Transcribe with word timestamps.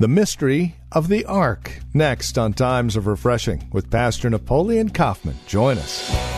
The 0.00 0.06
Mystery 0.06 0.76
of 0.92 1.08
the 1.08 1.24
Ark. 1.24 1.80
Next 1.92 2.38
on 2.38 2.52
Times 2.52 2.94
of 2.94 3.08
Refreshing 3.08 3.68
with 3.72 3.90
Pastor 3.90 4.30
Napoleon 4.30 4.90
Kaufman. 4.90 5.34
Join 5.48 5.76
us. 5.76 6.37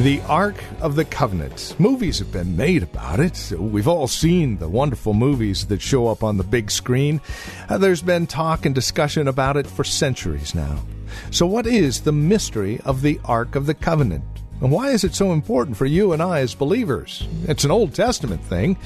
The 0.00 0.22
Ark 0.22 0.64
of 0.80 0.96
the 0.96 1.04
Covenant. 1.04 1.76
Movies 1.78 2.20
have 2.20 2.32
been 2.32 2.56
made 2.56 2.82
about 2.82 3.20
it. 3.20 3.52
We've 3.58 3.86
all 3.86 4.08
seen 4.08 4.56
the 4.56 4.66
wonderful 4.66 5.12
movies 5.12 5.66
that 5.66 5.82
show 5.82 6.08
up 6.08 6.24
on 6.24 6.38
the 6.38 6.42
big 6.42 6.70
screen. 6.70 7.20
Uh, 7.68 7.76
there's 7.76 8.00
been 8.00 8.26
talk 8.26 8.64
and 8.64 8.74
discussion 8.74 9.28
about 9.28 9.58
it 9.58 9.66
for 9.66 9.84
centuries 9.84 10.54
now. 10.54 10.82
So, 11.30 11.44
what 11.44 11.66
is 11.66 12.00
the 12.00 12.12
mystery 12.12 12.80
of 12.86 13.02
the 13.02 13.20
Ark 13.26 13.54
of 13.54 13.66
the 13.66 13.74
Covenant? 13.74 14.24
And 14.62 14.72
why 14.72 14.88
is 14.88 15.04
it 15.04 15.14
so 15.14 15.32
important 15.34 15.76
for 15.76 15.84
you 15.84 16.14
and 16.14 16.22
I 16.22 16.40
as 16.40 16.54
believers? 16.54 17.28
It's 17.46 17.64
an 17.64 17.70
Old 17.70 17.94
Testament 17.94 18.42
thing. 18.44 18.78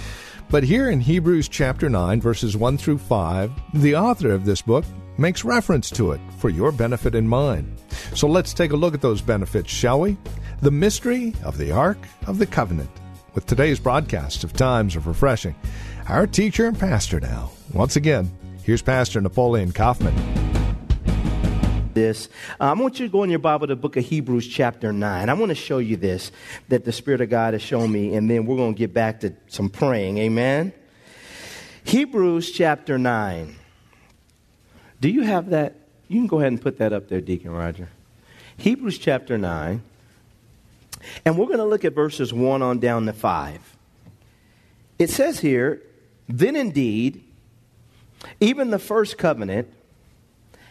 But 0.50 0.64
here 0.64 0.90
in 0.90 0.98
Hebrews 0.98 1.46
chapter 1.46 1.88
9, 1.88 2.20
verses 2.20 2.56
1 2.56 2.76
through 2.76 2.98
5, 2.98 3.52
the 3.74 3.94
author 3.94 4.32
of 4.32 4.46
this 4.46 4.62
book 4.62 4.84
makes 5.16 5.44
reference 5.44 5.90
to 5.90 6.10
it 6.10 6.20
for 6.38 6.50
your 6.50 6.72
benefit 6.72 7.14
and 7.14 7.28
mine. 7.28 7.76
So 8.16 8.26
let's 8.26 8.52
take 8.52 8.72
a 8.72 8.76
look 8.76 8.94
at 8.94 9.00
those 9.00 9.22
benefits, 9.22 9.70
shall 9.70 10.00
we? 10.00 10.16
The 10.64 10.70
mystery 10.70 11.34
of 11.44 11.58
the 11.58 11.72
Ark 11.72 11.98
of 12.26 12.38
the 12.38 12.46
Covenant. 12.46 12.88
With 13.34 13.44
today's 13.44 13.78
broadcast 13.78 14.44
of 14.44 14.54
Times 14.54 14.96
of 14.96 15.06
Refreshing, 15.06 15.54
our 16.08 16.26
teacher 16.26 16.66
and 16.66 16.78
pastor 16.78 17.20
now. 17.20 17.50
Once 17.74 17.96
again, 17.96 18.34
here's 18.62 18.80
Pastor 18.80 19.20
Napoleon 19.20 19.72
Kaufman. 19.72 20.14
This, 21.92 22.30
um, 22.60 22.78
I 22.78 22.82
want 22.82 22.98
you 22.98 23.06
to 23.06 23.12
go 23.12 23.24
in 23.24 23.28
your 23.28 23.40
Bible 23.40 23.66
to 23.66 23.74
the 23.74 23.78
book 23.78 23.98
of 23.98 24.06
Hebrews, 24.06 24.48
chapter 24.48 24.90
9. 24.90 25.28
I 25.28 25.34
want 25.34 25.50
to 25.50 25.54
show 25.54 25.76
you 25.76 25.98
this 25.98 26.32
that 26.70 26.86
the 26.86 26.92
Spirit 26.92 27.20
of 27.20 27.28
God 27.28 27.52
has 27.52 27.60
shown 27.60 27.92
me, 27.92 28.14
and 28.14 28.30
then 28.30 28.46
we're 28.46 28.56
going 28.56 28.72
to 28.72 28.78
get 28.78 28.94
back 28.94 29.20
to 29.20 29.34
some 29.48 29.68
praying. 29.68 30.16
Amen? 30.16 30.72
Hebrews, 31.84 32.50
chapter 32.52 32.96
9. 32.96 33.54
Do 34.98 35.10
you 35.10 35.24
have 35.24 35.50
that? 35.50 35.74
You 36.08 36.20
can 36.20 36.26
go 36.26 36.38
ahead 36.38 36.52
and 36.52 36.62
put 36.62 36.78
that 36.78 36.94
up 36.94 37.10
there, 37.10 37.20
Deacon 37.20 37.50
Roger. 37.50 37.90
Hebrews, 38.56 38.96
chapter 38.96 39.36
9. 39.36 39.82
And 41.24 41.38
we're 41.38 41.46
going 41.46 41.58
to 41.58 41.64
look 41.64 41.84
at 41.84 41.94
verses 41.94 42.32
1 42.32 42.62
on 42.62 42.78
down 42.78 43.06
to 43.06 43.12
5. 43.12 43.76
It 44.98 45.10
says 45.10 45.40
here, 45.40 45.82
Then 46.28 46.56
indeed, 46.56 47.24
even 48.40 48.70
the 48.70 48.78
first 48.78 49.18
covenant 49.18 49.72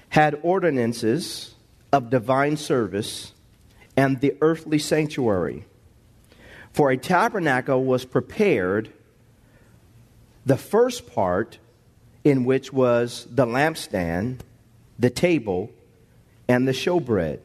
had 0.09 0.39
ordinances 0.44 1.56
of 1.92 2.09
divine 2.09 2.58
service 2.58 3.34
and 3.95 4.20
the 4.22 4.36
earthly 4.42 4.80
sanctuary. 4.80 5.66
For 6.71 6.92
a 6.92 6.98
tabernacle 6.98 7.83
was 7.83 8.05
prepared, 8.05 8.92
the 10.45 10.58
first 10.58 11.14
part 11.14 11.60
in 12.23 12.45
which 12.45 12.73
was 12.73 13.27
the 13.30 13.45
lampstand, 13.45 14.39
the 14.98 15.10
table, 15.10 15.70
and 16.48 16.67
the 16.67 16.71
showbread 16.71 17.39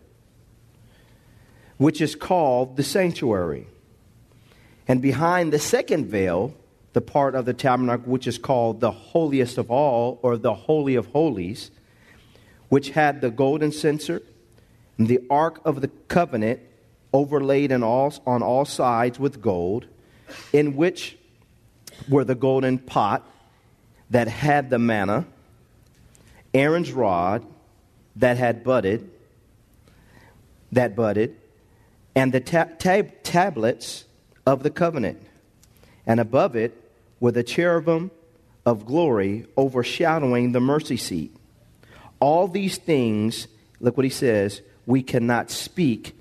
which 1.79 2.01
is 2.01 2.15
called 2.15 2.77
the 2.77 2.83
sanctuary. 2.83 3.67
And 4.87 5.01
behind 5.01 5.53
the 5.53 5.59
second 5.59 6.07
veil, 6.07 6.55
the 6.93 7.01
part 7.01 7.35
of 7.35 7.45
the 7.45 7.55
tabernacle 7.55 8.11
which 8.11 8.27
is 8.27 8.39
called 8.39 8.81
the 8.81 8.91
holiest 8.91 9.59
of 9.59 9.71
all, 9.71 10.19
or 10.23 10.37
the 10.37 10.55
Holy 10.55 10.97
of 10.97 11.07
Holies, 11.07 11.71
which 12.69 12.91
had 12.91 13.21
the 13.21 13.31
golden 13.31 13.73
censer 13.73 14.23
and 14.99 15.09
the 15.09 15.21
ark 15.31 15.61
of 15.65 15.81
the 15.81 15.89
covenant 16.09 16.61
overlaid 17.13 17.73
all, 17.73 18.13
on 18.27 18.43
all 18.43 18.65
sides 18.65 19.19
with 19.19 19.41
gold, 19.41 19.87
in 20.53 20.77
which 20.77 21.17
were 22.09 22.25
the 22.25 22.35
golden 22.35 22.79
pot 22.79 23.27
that 24.11 24.29
had 24.29 24.71
the 24.71 24.79
manna, 24.79 25.27
Aaron's 26.53 26.93
rod 26.93 27.47
that 28.17 28.37
had 28.37 28.65
budded, 28.65 29.11
that 30.73 30.97
budded, 30.97 31.37
and 32.15 32.33
the 32.33 32.41
tab- 32.41 32.79
tablets 32.79 34.05
of 34.47 34.63
the 34.63 34.71
covenant. 34.71 35.21
And 36.07 36.21
above 36.21 36.57
it 36.57 36.75
were 37.21 37.33
the 37.33 37.43
cherubim 37.43 38.11
of 38.65 38.87
glory 38.87 39.47
overshadowing 39.57 40.53
the 40.53 40.61
mercy 40.61 40.97
seat. 40.97 41.35
All 42.21 42.49
these 42.49 42.79
things, 42.79 43.47
look 43.81 43.97
what 43.97 44.05
he 44.05 44.11
says, 44.11 44.63
we 44.87 45.03
cannot 45.03 45.51
speak. 45.51 46.15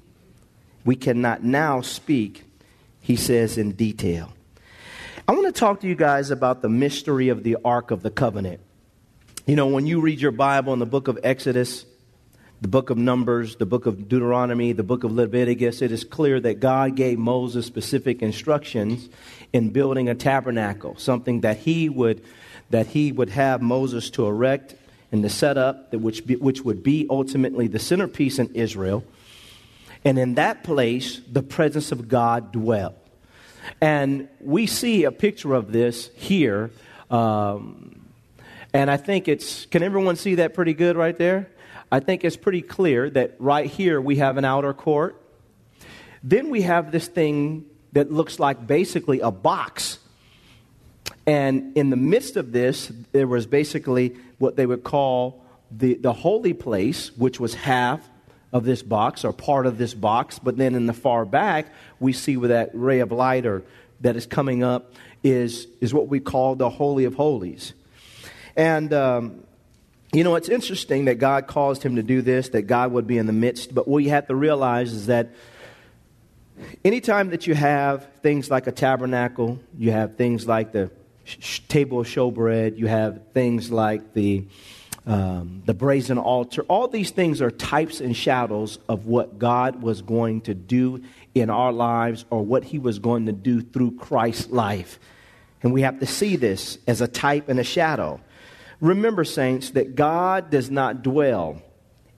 We 0.85 0.95
cannot 0.95 1.43
now 1.43 1.81
speak, 1.81 2.43
he 3.01 3.15
says 3.15 3.57
in 3.57 3.71
detail. 3.71 4.33
I 5.27 5.33
want 5.33 5.53
to 5.53 5.59
talk 5.59 5.81
to 5.81 5.87
you 5.87 5.95
guys 5.95 6.31
about 6.31 6.61
the 6.61 6.69
mystery 6.69 7.29
of 7.29 7.43
the 7.43 7.57
Ark 7.65 7.91
of 7.91 8.01
the 8.01 8.11
Covenant. 8.11 8.61
You 9.45 9.55
know, 9.55 9.67
when 9.67 9.85
you 9.85 9.99
read 9.99 10.21
your 10.21 10.31
Bible 10.31 10.73
in 10.73 10.79
the 10.79 10.85
book 10.85 11.07
of 11.07 11.19
Exodus, 11.23 11.85
the 12.59 12.67
book 12.67 12.89
of 12.89 12.97
Numbers, 12.97 13.57
the 13.57 13.65
book 13.65 13.85
of 13.85 14.09
Deuteronomy, 14.09 14.71
the 14.71 14.83
book 14.83 15.03
of 15.03 15.11
Leviticus, 15.11 15.81
it 15.81 15.91
is 15.91 16.03
clear 16.03 16.39
that 16.39 16.59
God 16.59 16.95
gave 16.95 17.19
Moses 17.19 17.65
specific 17.65 18.23
instructions 18.23 19.09
in 19.53 19.69
building 19.69 20.09
a 20.09 20.15
tabernacle, 20.15 20.95
something 20.97 21.41
that 21.41 21.57
he 21.57 21.87
would, 21.87 22.23
that 22.71 22.87
he 22.87 23.11
would 23.11 23.29
have 23.29 23.61
Moses 23.61 24.09
to 24.11 24.25
erect 24.25 24.75
and 25.11 25.21
to 25.21 25.29
set 25.29 25.57
up, 25.57 25.93
which, 25.93 26.25
be, 26.25 26.35
which 26.35 26.61
would 26.61 26.81
be 26.81 27.05
ultimately 27.09 27.67
the 27.67 27.79
centerpiece 27.79 28.39
in 28.39 28.53
Israel. 28.55 29.03
And 30.03 30.17
in 30.17 30.35
that 30.35 30.63
place, 30.63 31.21
the 31.31 31.43
presence 31.43 31.91
of 31.91 32.07
God 32.07 32.51
dwelt. 32.51 32.95
And 33.81 34.29
we 34.39 34.65
see 34.65 35.03
a 35.03 35.11
picture 35.11 35.53
of 35.53 35.71
this 35.71 36.09
here. 36.15 36.71
Um, 37.11 38.07
and 38.73 38.89
I 38.89 38.97
think 38.97 39.27
it's, 39.27 39.65
can 39.67 39.83
everyone 39.83 40.15
see 40.15 40.35
that 40.35 40.53
pretty 40.53 40.73
good 40.73 40.97
right 40.97 41.17
there? 41.17 41.49
I 41.91 41.99
think 42.01 42.23
it's 42.23 42.35
pretty 42.35 42.61
clear 42.61 43.09
that 43.11 43.35
right 43.39 43.65
here 43.65 44.01
we 44.01 44.17
have 44.17 44.37
an 44.37 44.45
outer 44.45 44.73
court. 44.73 45.21
Then 46.21 46.49
we 46.49 46.61
have 46.63 46.91
this 46.91 47.07
thing 47.07 47.65
that 47.93 48.11
looks 48.11 48.39
like 48.39 48.67
basically 48.67 49.21
a 49.21 49.31
box. 49.31 49.99
And 51.25 51.77
in 51.77 51.89
the 51.89 51.95
midst 51.95 52.35
of 52.35 52.51
this, 52.51 52.91
there 53.13 53.27
was 53.27 53.45
basically 53.45 54.17
what 54.37 54.55
they 54.57 54.65
would 54.65 54.83
call 54.83 55.43
the, 55.71 55.95
the 55.95 56.13
holy 56.13 56.53
place, 56.53 57.15
which 57.17 57.39
was 57.39 57.53
half 57.53 58.07
of 58.51 58.65
this 58.65 58.83
box 58.83 59.23
or 59.23 59.31
part 59.31 59.65
of 59.65 59.77
this 59.77 59.93
box. 59.93 60.39
But 60.39 60.57
then 60.57 60.75
in 60.75 60.85
the 60.85 60.93
far 60.93 61.25
back, 61.25 61.67
we 61.99 62.11
see 62.11 62.35
where 62.35 62.49
that 62.49 62.71
ray 62.73 62.99
of 62.99 63.11
light 63.11 63.45
or 63.45 63.63
that 64.01 64.15
is 64.15 64.25
coming 64.25 64.63
up 64.63 64.93
is, 65.23 65.67
is 65.79 65.93
what 65.93 66.07
we 66.07 66.19
call 66.19 66.55
the 66.55 66.69
Holy 66.69 67.05
of 67.05 67.15
Holies. 67.15 67.73
And 68.55 68.93
um, 68.93 69.43
you 70.13 70.23
know, 70.23 70.35
it's 70.35 70.49
interesting 70.49 71.05
that 71.05 71.15
God 71.15 71.47
caused 71.47 71.83
him 71.83 71.97
to 71.97 72.03
do 72.03 72.21
this, 72.21 72.49
that 72.49 72.63
God 72.63 72.91
would 72.93 73.07
be 73.07 73.17
in 73.17 73.25
the 73.25 73.33
midst, 73.33 73.75
but 73.75 73.87
what 73.87 74.03
you 74.03 74.09
have 74.11 74.27
to 74.27 74.35
realize 74.35 74.93
is 74.93 75.07
that 75.07 75.29
anytime 76.85 77.29
that 77.31 77.45
you 77.45 77.53
have 77.53 78.07
things 78.21 78.49
like 78.49 78.67
a 78.67 78.71
tabernacle, 78.71 79.59
you 79.77 79.91
have 79.91 80.15
things 80.15 80.47
like 80.47 80.71
the 80.71 80.89
sh- 81.25 81.59
table 81.67 81.99
of 81.99 82.07
showbread, 82.07 82.77
you 82.77 82.87
have 82.87 83.19
things 83.33 83.69
like 83.69 84.13
the, 84.13 84.45
um, 85.05 85.61
the 85.65 85.73
brazen 85.73 86.17
altar, 86.17 86.61
all 86.63 86.87
these 86.87 87.11
things 87.11 87.41
are 87.41 87.51
types 87.51 87.99
and 87.99 88.15
shadows 88.15 88.79
of 88.87 89.07
what 89.07 89.37
God 89.37 89.81
was 89.81 90.01
going 90.01 90.41
to 90.41 90.53
do 90.53 91.03
in 91.35 91.49
our 91.49 91.73
lives 91.73 92.23
or 92.29 92.43
what 92.43 92.63
he 92.63 92.79
was 92.79 92.99
going 92.99 93.25
to 93.25 93.33
do 93.33 93.61
through 93.61 93.97
Christ's 93.97 94.49
life. 94.49 94.99
And 95.63 95.73
we 95.73 95.81
have 95.81 95.99
to 95.99 96.05
see 96.05 96.37
this 96.37 96.77
as 96.87 97.01
a 97.01 97.07
type 97.07 97.49
and 97.49 97.59
a 97.59 97.63
shadow. 97.63 98.21
Remember, 98.79 99.23
saints, 99.23 99.71
that 99.71 99.95
God 99.95 100.49
does 100.49 100.69
not 100.69 101.01
dwell 101.03 101.61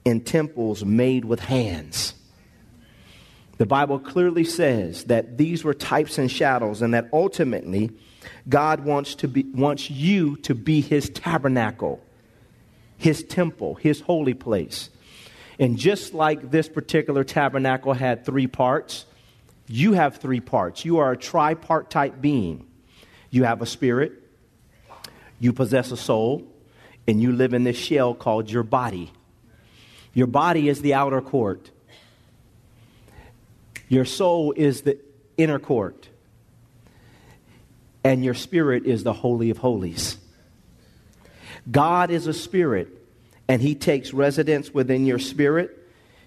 in 0.04 0.20
temples 0.20 0.84
made 0.84 1.24
with 1.24 1.40
hands. 1.40 2.14
The 3.58 3.66
Bible 3.66 3.98
clearly 3.98 4.44
says 4.44 5.04
that 5.04 5.36
these 5.36 5.64
were 5.64 5.74
types 5.74 6.18
and 6.18 6.30
shadows, 6.30 6.80
and 6.80 6.94
that 6.94 7.08
ultimately 7.12 7.90
God 8.48 8.84
wants, 8.84 9.14
to 9.16 9.28
be, 9.28 9.42
wants 9.42 9.90
you 9.90 10.36
to 10.38 10.54
be 10.54 10.80
his 10.80 11.10
tabernacle, 11.10 12.02
his 12.96 13.22
temple, 13.22 13.74
his 13.74 14.00
holy 14.00 14.34
place. 14.34 14.90
And 15.58 15.76
just 15.76 16.14
like 16.14 16.50
this 16.50 16.68
particular 16.70 17.22
tabernacle 17.22 17.92
had 17.92 18.24
three 18.24 18.46
parts, 18.46 19.04
you 19.66 19.92
have 19.92 20.16
three 20.16 20.40
parts. 20.40 20.84
You 20.84 20.98
are 20.98 21.12
a 21.12 21.16
tripartite 21.16 22.20
being. 22.22 22.66
You 23.30 23.44
have 23.44 23.60
a 23.60 23.66
spirit, 23.66 24.12
you 25.40 25.52
possess 25.52 25.90
a 25.90 25.96
soul, 25.96 26.46
and 27.08 27.20
you 27.20 27.32
live 27.32 27.54
in 27.54 27.64
this 27.64 27.76
shell 27.76 28.14
called 28.14 28.50
your 28.50 28.62
body. 28.62 29.10
Your 30.12 30.26
body 30.26 30.68
is 30.68 30.82
the 30.82 30.94
outer 30.94 31.20
court. 31.20 31.70
Your 33.88 34.04
soul 34.04 34.52
is 34.52 34.82
the 34.82 34.98
inner 35.36 35.58
court. 35.58 36.08
And 38.04 38.24
your 38.24 38.34
spirit 38.34 38.86
is 38.86 39.02
the 39.02 39.12
Holy 39.12 39.50
of 39.50 39.58
Holies. 39.58 40.18
God 41.70 42.10
is 42.10 42.26
a 42.26 42.34
spirit, 42.34 42.88
and 43.48 43.60
He 43.60 43.74
takes 43.74 44.12
residence 44.12 44.72
within 44.72 45.06
your 45.06 45.18
spirit. 45.18 45.79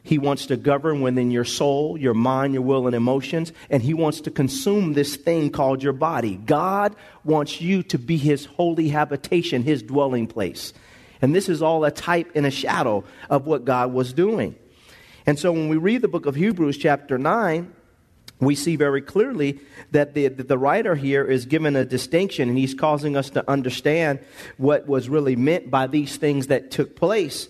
He 0.03 0.17
wants 0.17 0.47
to 0.47 0.57
govern 0.57 1.01
within 1.01 1.31
your 1.31 1.45
soul, 1.45 1.97
your 1.97 2.13
mind, 2.13 2.53
your 2.53 2.61
will, 2.61 2.87
and 2.87 2.95
emotions, 2.95 3.53
and 3.69 3.81
He 3.81 3.93
wants 3.93 4.21
to 4.21 4.31
consume 4.31 4.93
this 4.93 5.15
thing 5.15 5.49
called 5.49 5.81
your 5.81 5.93
body. 5.93 6.35
God 6.35 6.95
wants 7.23 7.61
you 7.61 7.83
to 7.83 7.97
be 7.97 8.17
His 8.17 8.45
holy 8.45 8.89
habitation, 8.89 9.63
His 9.63 9.81
dwelling 9.81 10.27
place. 10.27 10.73
And 11.21 11.33
this 11.33 11.47
is 11.47 11.61
all 11.61 11.85
a 11.85 11.91
type 11.91 12.31
and 12.35 12.45
a 12.45 12.51
shadow 12.51 13.05
of 13.29 13.45
what 13.45 13.63
God 13.63 13.93
was 13.93 14.11
doing. 14.11 14.55
And 15.25 15.39
so 15.39 15.53
when 15.53 15.69
we 15.69 15.77
read 15.77 16.01
the 16.01 16.09
book 16.09 16.25
of 16.25 16.35
Hebrews, 16.35 16.77
chapter 16.77 17.17
9, 17.17 17.73
we 18.41 18.55
see 18.55 18.75
very 18.75 19.01
clearly 19.01 19.61
that 19.91 20.13
the, 20.13 20.27
the 20.27 20.57
writer 20.57 20.95
here 20.95 21.23
is 21.23 21.45
given 21.45 21.77
a 21.77 21.85
distinction 21.85 22.49
and 22.49 22.57
he's 22.57 22.73
causing 22.73 23.15
us 23.15 23.29
to 23.31 23.49
understand 23.49 24.19
what 24.57 24.85
was 24.85 25.07
really 25.07 25.37
meant 25.37 25.71
by 25.71 25.87
these 25.87 26.17
things 26.17 26.47
that 26.47 26.71
took 26.71 26.97
place. 26.97 27.47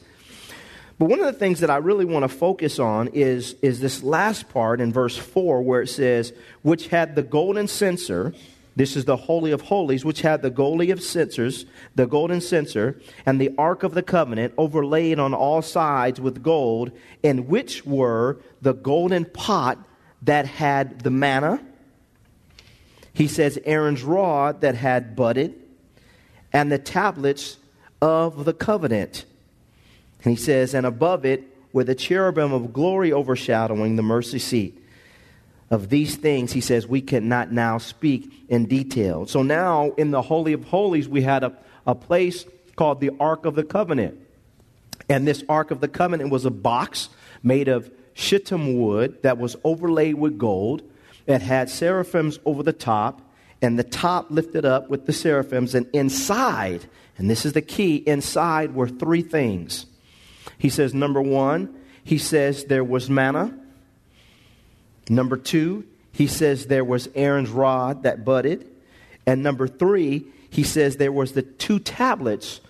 But 1.04 1.10
one 1.10 1.20
of 1.20 1.26
the 1.26 1.34
things 1.34 1.60
that 1.60 1.70
I 1.70 1.76
really 1.80 2.06
want 2.06 2.24
to 2.24 2.30
focus 2.30 2.80
on 2.80 3.10
is, 3.10 3.58
is 3.62 3.82
this 3.82 4.04
last 4.04 4.48
part 4.48 4.80
in 4.80 4.94
verse 4.94 5.18
4 5.18 5.62
where 5.62 5.82
it 5.82 5.90
says, 5.90 6.32
which 6.62 6.88
had 6.88 7.16
the 7.16 7.22
golden 7.22 7.68
censer 7.68 8.34
this 8.78 8.96
is 8.96 9.04
the 9.04 9.18
Holy 9.18 9.52
of 9.52 9.60
Holies, 9.60 10.06
which 10.06 10.22
had 10.22 10.42
the 10.42 10.50
golden 10.50 10.90
of 10.92 11.04
censers, 11.04 11.66
the 11.94 12.06
golden 12.06 12.40
censer, 12.40 13.02
and 13.26 13.40
the 13.42 13.54
Ark 13.58 13.84
of 13.84 13.96
the 13.96 14.02
Covenant 14.02 14.54
overlaid 14.58 15.20
on 15.20 15.34
all 15.34 15.62
sides 15.62 16.22
with 16.22 16.42
gold, 16.42 16.94
in 17.22 17.48
which 17.48 17.86
were 17.86 18.40
the 18.62 18.74
golden 18.74 19.26
pot 19.26 19.86
that 20.22 20.46
had 20.46 21.02
the 21.02 21.12
manna. 21.12 21.62
He 23.14 23.28
says 23.28 23.60
Aaron's 23.66 24.04
rod 24.04 24.62
that 24.62 24.76
had 24.76 25.18
budded, 25.18 25.54
and 26.54 26.72
the 26.72 26.80
tablets 26.80 27.58
of 28.02 28.46
the 28.46 28.54
covenant. 28.54 29.26
And 30.24 30.32
he 30.32 30.42
says, 30.42 30.74
and 30.74 30.86
above 30.86 31.26
it 31.26 31.44
were 31.74 31.84
the 31.84 31.96
cherubim 31.96 32.54
of 32.54 32.74
glory 32.74 33.12
overshadowing 33.12 33.96
the 33.96 34.04
mercy 34.04 34.40
seat 34.40 34.80
of 35.74 35.90
these 35.90 36.16
things, 36.16 36.52
he 36.52 36.62
says, 36.62 36.86
we 36.88 37.02
cannot 37.02 37.52
now 37.52 37.80
speak 37.80 38.32
in 38.48 38.66
detail. 38.66 39.26
So 39.26 39.42
now 39.42 39.92
in 39.98 40.12
the 40.12 40.22
Holy 40.22 40.54
of 40.54 40.66
Holies, 40.66 41.10
we 41.10 41.24
had 41.24 41.44
a, 41.44 41.58
a 41.88 41.96
place 41.96 42.46
called 42.76 43.02
the 43.02 43.10
Ark 43.20 43.46
of 43.46 43.56
the 43.56 43.64
Covenant. 43.64 44.20
And 45.10 45.28
this 45.28 45.44
Ark 45.50 45.72
of 45.72 45.82
the 45.82 45.88
Covenant 45.88 46.30
was 46.30 46.46
a 46.46 46.52
box 46.52 47.10
made 47.42 47.68
of 47.68 47.92
shittim 48.14 48.80
wood 48.80 49.24
that 49.24 49.40
was 49.40 49.56
overlaid 49.64 50.14
with 50.16 50.38
gold. 50.38 50.84
It 51.26 51.42
had 51.42 51.72
seraphims 51.72 52.40
over 52.46 52.62
the 52.62 52.74
top, 52.74 53.22
and 53.62 53.80
the 53.80 53.84
top 53.84 54.30
lifted 54.30 54.66
up 54.66 54.90
with 54.90 55.08
the 55.08 55.14
seraphims. 55.14 55.74
And 55.74 55.88
inside, 55.94 56.86
and 57.18 57.30
this 57.30 57.46
is 57.46 57.54
the 57.54 57.62
key, 57.62 57.96
inside 57.96 58.76
were 58.76 58.88
three 58.88 59.24
things. 59.24 59.88
He 60.58 60.70
says, 60.70 60.94
number 60.94 61.22
one, 61.22 61.76
he 62.04 62.18
says 62.18 62.66
there 62.66 62.84
was 62.84 63.10
manna. 63.10 63.58
Number 65.10 65.38
two, 65.38 65.86
he 66.12 66.28
says 66.28 66.68
there 66.68 66.86
was 66.86 67.10
Aaron's 67.16 67.50
rod 67.50 68.04
that 68.04 68.24
budded. 68.24 68.70
And 69.26 69.42
number 69.42 69.68
three, 69.68 70.26
he 70.50 70.64
says 70.64 70.98
there 70.98 71.12
was 71.12 71.34
the 71.34 71.42
two 71.42 71.80
tablets 71.80 72.62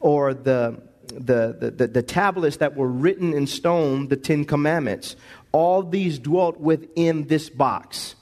or 0.00 0.34
the, 0.34 0.80
the, 1.08 1.56
the, 1.58 1.70
the, 1.70 1.86
the 1.88 2.02
tablets 2.02 2.58
that 2.58 2.76
were 2.76 2.88
written 2.88 3.34
in 3.34 3.46
stone, 3.46 4.08
the 4.08 4.16
Ten 4.16 4.44
Commandments. 4.44 5.16
All 5.52 5.82
these 5.82 6.18
dwelt 6.18 6.60
within 6.60 7.26
this 7.26 7.50
box. 7.50 8.14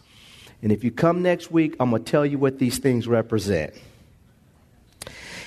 And 0.62 0.72
if 0.72 0.84
you 0.84 0.90
come 0.90 1.22
next 1.22 1.50
week, 1.50 1.76
I'm 1.80 1.90
going 1.90 2.04
to 2.04 2.10
tell 2.10 2.26
you 2.26 2.38
what 2.38 2.58
these 2.58 2.78
things 2.78 3.08
represent. 3.08 3.74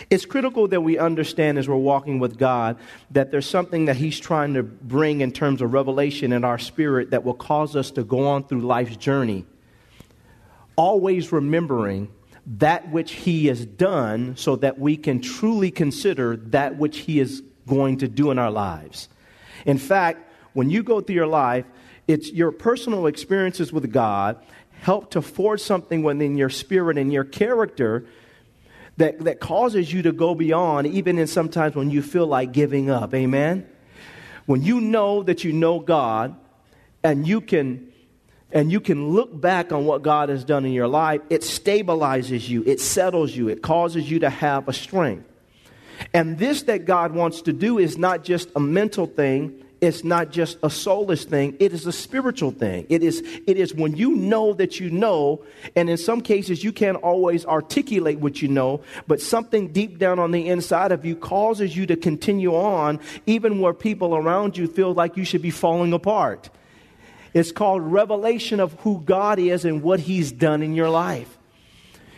It's 0.10 0.26
critical 0.26 0.68
that 0.68 0.82
we 0.82 0.98
understand 0.98 1.58
as 1.58 1.68
we're 1.68 1.76
walking 1.76 2.20
with 2.20 2.38
God 2.38 2.78
that 3.12 3.32
there's 3.32 3.50
something 3.50 3.86
that 3.86 3.96
He's 3.96 4.20
trying 4.20 4.54
to 4.56 4.64
bring 4.64 5.22
in 5.22 5.32
terms 5.32 5.62
of 5.62 5.74
revelation 5.74 6.32
in 6.34 6.44
our 6.44 6.58
spirit 6.58 7.12
that 7.12 7.24
will 7.24 7.34
cause 7.34 7.76
us 7.76 7.92
to 7.92 8.04
go 8.04 8.28
on 8.28 8.44
through 8.44 8.62
life's 8.62 8.98
journey, 8.98 9.46
always 10.76 11.32
remembering 11.32 12.10
that 12.46 12.92
which 12.92 13.14
He 13.14 13.48
has 13.48 13.66
done 13.66 14.36
so 14.36 14.56
that 14.58 14.80
we 14.80 14.98
can 14.98 15.22
truly 15.22 15.72
consider 15.72 16.36
that 16.38 16.78
which 16.78 17.00
He 17.00 17.20
is 17.20 17.42
going 17.68 17.98
to 18.00 18.08
do 18.08 18.32
in 18.32 18.40
our 18.40 18.52
lives. 18.52 19.08
In 19.66 19.78
fact, 19.78 20.30
when 20.54 20.70
you 20.70 20.84
go 20.84 21.02
through 21.02 21.16
your 21.16 21.28
life, 21.28 21.66
it's 22.08 22.32
your 22.32 22.52
personal 22.52 23.08
experiences 23.08 23.72
with 23.72 23.92
God 23.92 24.38
help 24.82 25.12
to 25.12 25.22
forge 25.22 25.62
something 25.62 26.04
within 26.04 26.38
your 26.38 26.50
spirit 26.50 26.98
and 26.98 27.12
your 27.14 27.24
character 27.24 28.06
that, 28.98 29.19
that 29.19 29.40
causes 29.40 29.92
you 29.92 30.01
to 30.04 30.12
go 30.12 30.36
beyond, 30.36 30.88
even 30.88 31.18
in 31.18 31.28
sometimes 31.28 31.75
when 31.75 31.90
you 31.90 32.01
feel 32.01 32.28
like 32.28 32.51
giving 32.51 32.90
up. 32.90 33.13
Amen? 33.13 33.68
When 34.45 34.62
you 34.62 34.80
know 34.81 35.24
that 35.24 35.44
you 35.44 35.54
know 35.54 35.80
God 35.80 36.36
and 37.04 37.28
you 37.28 37.42
can 37.42 37.92
and 38.51 38.72
you 38.72 38.80
can 38.80 39.10
look 39.10 39.42
back 39.42 39.72
on 39.72 39.86
what 39.86 40.04
God 40.04 40.30
has 40.30 40.45
done 40.45 40.63
in 40.63 40.74
your 40.74 40.88
life, 40.88 41.22
it 41.31 41.42
stabilizes 41.42 42.48
you, 42.48 42.63
it 42.68 42.80
settles 42.80 43.36
you, 43.36 43.50
it 43.50 43.63
causes 43.63 44.10
you 44.10 44.19
to 44.19 44.30
have 44.30 44.68
a 44.68 44.74
strength. 44.74 45.25
And 46.13 46.38
this 46.38 46.62
that 46.63 46.86
God 46.86 47.13
wants 47.13 47.42
to 47.44 47.54
do 47.54 47.80
is 47.80 47.98
not 47.98 48.24
just 48.24 48.50
a 48.56 48.60
mental 48.60 49.07
thing, 49.07 49.62
it's 49.83 50.06
not 50.06 50.31
just 50.31 50.57
a 50.63 50.69
soulless 50.69 51.25
thing, 51.25 51.57
it 51.59 51.74
is 51.74 51.85
a 51.85 51.91
spiritual 51.91 52.51
thing. 52.51 52.85
It 52.88 53.03
is, 53.03 53.19
it 53.45 53.57
is 53.57 53.74
when 53.74 53.97
you 53.97 54.15
know 54.15 54.53
that 54.53 54.80
you 54.80 54.89
know, 54.89 55.44
and 55.75 55.89
in 55.89 55.97
some 55.97 56.21
cases 56.21 56.63
you 56.63 56.71
can't 56.71 56.95
always 56.97 57.45
articulate 57.45 58.19
what 58.19 58.41
you 58.41 58.47
know, 58.47 58.81
but 59.07 59.19
something 59.19 59.74
deep 59.74 60.00
down 60.00 60.19
on 60.19 60.31
the 60.31 60.47
inside 60.47 60.94
of 60.94 61.03
you 61.03 61.18
causes 61.18 61.75
you 61.75 61.85
to 61.88 61.97
continue 61.97 62.56
on, 62.56 62.97
even 63.25 63.59
where 63.59 63.73
people 63.73 64.16
around 64.16 64.57
you 64.57 64.68
feel 64.68 64.94
like 64.94 65.18
you 65.18 65.25
should 65.25 65.42
be 65.42 65.52
falling 65.52 65.92
apart. 65.92 66.49
It's 67.33 67.52
called 67.52 67.81
revelation 67.81 68.61
of 68.61 68.71
who 68.81 69.02
God 69.02 69.37
is 69.37 69.66
and 69.66 69.83
what 69.83 69.99
He's 69.99 70.31
done 70.31 70.63
in 70.63 70.75
your 70.75 70.90
life. 70.90 71.37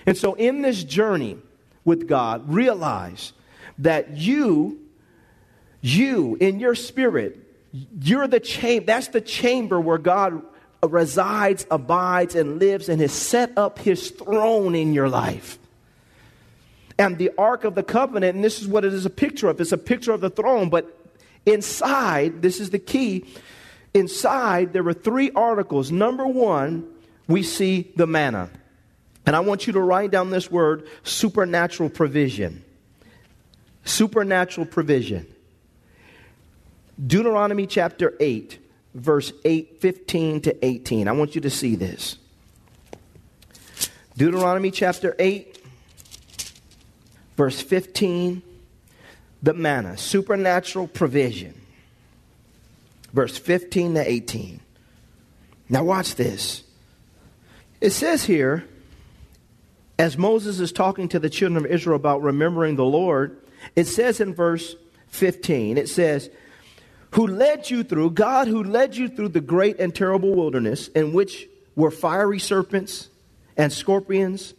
And 0.05 0.15
so, 0.15 0.35
in 0.35 0.61
this 0.61 0.83
journey 0.83 1.37
with 1.83 2.07
God, 2.07 2.47
realize 2.47 3.33
that 3.79 4.17
you, 4.17 4.81
you 5.81 6.35
in 6.39 6.59
your 6.59 6.75
spirit, 6.75 7.44
you're 8.01 8.27
the 8.27 8.39
chamber, 8.39 8.85
that's 8.85 9.09
the 9.09 9.21
chamber 9.21 9.79
where 9.79 9.97
God 9.97 10.41
resides, 10.83 11.65
abides, 11.71 12.35
and 12.35 12.59
lives 12.59 12.89
and 12.89 13.01
has 13.01 13.11
set 13.11 13.57
up 13.57 13.79
his 13.79 14.11
throne 14.11 14.75
in 14.75 14.93
your 14.93 15.09
life. 15.09 15.57
And 16.97 17.17
the 17.17 17.31
Ark 17.37 17.63
of 17.63 17.75
the 17.75 17.83
Covenant, 17.83 18.35
and 18.35 18.43
this 18.43 18.61
is 18.61 18.67
what 18.67 18.85
it 18.85 18.93
is 18.93 19.05
a 19.05 19.09
picture 19.09 19.49
of 19.49 19.59
it's 19.59 19.71
a 19.71 19.77
picture 19.77 20.11
of 20.11 20.21
the 20.21 20.29
throne, 20.29 20.69
but 20.69 20.97
inside, 21.45 22.41
this 22.41 22.59
is 22.59 22.69
the 22.69 22.79
key, 22.79 23.25
inside 23.93 24.73
there 24.73 24.87
are 24.87 24.93
three 24.93 25.31
articles. 25.31 25.91
Number 25.91 26.25
one, 26.25 26.87
we 27.27 27.43
see 27.43 27.91
the 27.95 28.07
manna. 28.07 28.49
And 29.25 29.35
I 29.35 29.39
want 29.39 29.65
you 29.65 29.73
to 29.73 29.79
write 29.79 30.11
down 30.11 30.29
this 30.29 30.51
word 30.51 30.87
supernatural 31.03 31.89
provision. 31.89 32.63
Supernatural 33.83 34.67
provision. 34.67 35.27
Deuteronomy 37.03 37.67
chapter 37.67 38.13
8, 38.19 38.59
verse 38.93 39.33
8, 39.43 39.81
15 39.81 40.41
to 40.41 40.65
18. 40.65 41.07
I 41.07 41.11
want 41.11 41.35
you 41.35 41.41
to 41.41 41.49
see 41.49 41.75
this. 41.75 42.17
Deuteronomy 44.17 44.71
chapter 44.71 45.13
8, 45.19 45.59
verse 47.35 47.61
15, 47.61 48.41
the 49.43 49.53
manna, 49.53 49.97
supernatural 49.97 50.87
provision. 50.87 51.53
Verse 53.11 53.37
15 53.37 53.95
to 53.95 54.09
18. 54.09 54.59
Now, 55.67 55.83
watch 55.83 56.15
this. 56.15 56.63
It 57.81 57.91
says 57.91 58.25
here, 58.25 58.65
as 59.97 60.17
Moses 60.17 60.59
is 60.59 60.71
talking 60.71 61.09
to 61.09 61.19
the 61.19 61.29
children 61.29 61.63
of 61.63 61.71
Israel 61.71 61.95
about 61.95 62.21
remembering 62.21 62.75
the 62.75 62.85
Lord, 62.85 63.37
it 63.75 63.85
says 63.85 64.19
in 64.19 64.33
verse 64.33 64.75
15, 65.07 65.77
it 65.77 65.89
says, 65.89 66.29
who 67.15 67.27
led 67.27 67.69
you 67.69 67.81
through, 67.81 68.11
God 68.11 68.49
who 68.49 68.61
led 68.61 68.95
you 68.97 69.07
through 69.07 69.29
the 69.29 69.39
great 69.39 69.79
and 69.79 69.95
terrible 69.95 70.35
wilderness 70.35 70.89
in 70.89 71.13
which 71.13 71.47
were 71.73 71.89
fiery 71.89 72.39
serpents 72.39 73.09
and 73.55 73.71
scorpions 73.71 74.53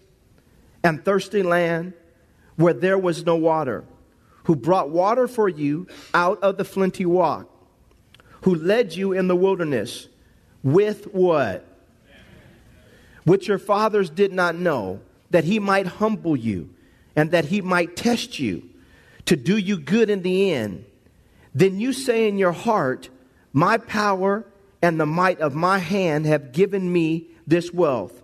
and 0.82 1.04
thirsty 1.04 1.42
land 1.42 1.92
where 2.56 2.72
there 2.72 2.96
was 2.96 3.26
no 3.26 3.36
water, 3.36 3.84
who 4.44 4.56
brought 4.56 4.88
water 4.88 5.28
for 5.28 5.50
you 5.50 5.86
out 6.14 6.42
of 6.42 6.56
the 6.56 6.64
flinty 6.64 7.04
rock, 7.04 7.46
who 8.42 8.54
led 8.54 8.94
you 8.94 9.12
in 9.12 9.28
the 9.28 9.36
wilderness 9.36 10.08
with 10.62 11.12
what? 11.12 11.62
Which 13.25 13.48
your 13.48 13.58
fathers 13.58 14.08
did 14.08 14.32
not 14.32 14.54
know, 14.54 15.00
that 15.30 15.44
he 15.44 15.58
might 15.58 15.86
humble 15.86 16.36
you 16.36 16.70
and 17.14 17.32
that 17.32 17.44
he 17.44 17.60
might 17.60 17.96
test 17.96 18.38
you 18.38 18.66
to 19.26 19.36
do 19.36 19.58
you 19.58 19.78
good 19.78 20.08
in 20.08 20.22
the 20.22 20.54
end. 20.54 20.86
Then 21.56 21.80
you 21.80 21.94
say 21.94 22.28
in 22.28 22.36
your 22.36 22.52
heart, 22.52 23.08
My 23.54 23.78
power 23.78 24.44
and 24.82 25.00
the 25.00 25.06
might 25.06 25.40
of 25.40 25.54
my 25.54 25.78
hand 25.78 26.26
have 26.26 26.52
given 26.52 26.92
me 26.92 27.28
this 27.46 27.72
wealth. 27.72 28.22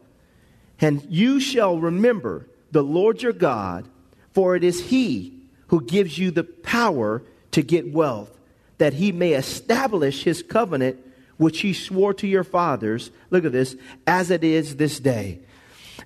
And 0.78 1.02
you 1.08 1.40
shall 1.40 1.78
remember 1.78 2.46
the 2.72 2.82
Lord 2.82 3.22
your 3.22 3.32
God, 3.32 3.88
for 4.32 4.54
it 4.54 4.62
is 4.62 4.84
he 4.84 5.32
who 5.68 5.80
gives 5.80 6.18
you 6.18 6.30
the 6.30 6.44
power 6.44 7.22
to 7.52 7.62
get 7.62 7.90
wealth, 7.90 8.38
that 8.76 8.92
he 8.92 9.12
may 9.12 9.32
establish 9.32 10.24
his 10.24 10.42
covenant 10.42 10.98
which 11.38 11.60
he 11.60 11.72
swore 11.72 12.12
to 12.12 12.26
your 12.26 12.44
fathers. 12.44 13.10
Look 13.30 13.46
at 13.46 13.52
this, 13.52 13.76
as 14.06 14.30
it 14.30 14.44
is 14.44 14.76
this 14.76 15.00
day. 15.00 15.38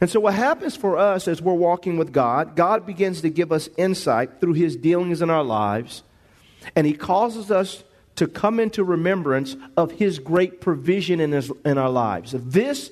And 0.01 0.09
so, 0.09 0.21
what 0.21 0.35
happens 0.35 0.77
for 0.77 0.97
us 0.97 1.27
as 1.27 1.43
we're 1.43 1.55
walking 1.55 1.99
with 1.99 2.13
God, 2.13 2.55
God 2.55 2.87
begins 2.87 3.21
to 3.23 3.31
give 3.31 3.51
us 3.51 3.69
insight 3.77 4.41
through 4.41 4.53
his 4.53 4.77
dealings 4.77 5.23
in 5.23 5.31
our 5.31 5.43
lives, 5.43 6.05
and 6.75 6.87
he 6.87 6.93
causes 6.93 7.51
us 7.51 7.85
to 8.17 8.27
come 8.27 8.59
into 8.59 8.83
remembrance 8.83 9.57
of 9.77 9.93
his 9.93 10.19
great 10.19 10.61
provision 10.61 11.21
in, 11.21 11.33
his, 11.33 11.53
in 11.65 11.79
our 11.79 11.91
lives. 11.91 12.35
This, 12.37 12.91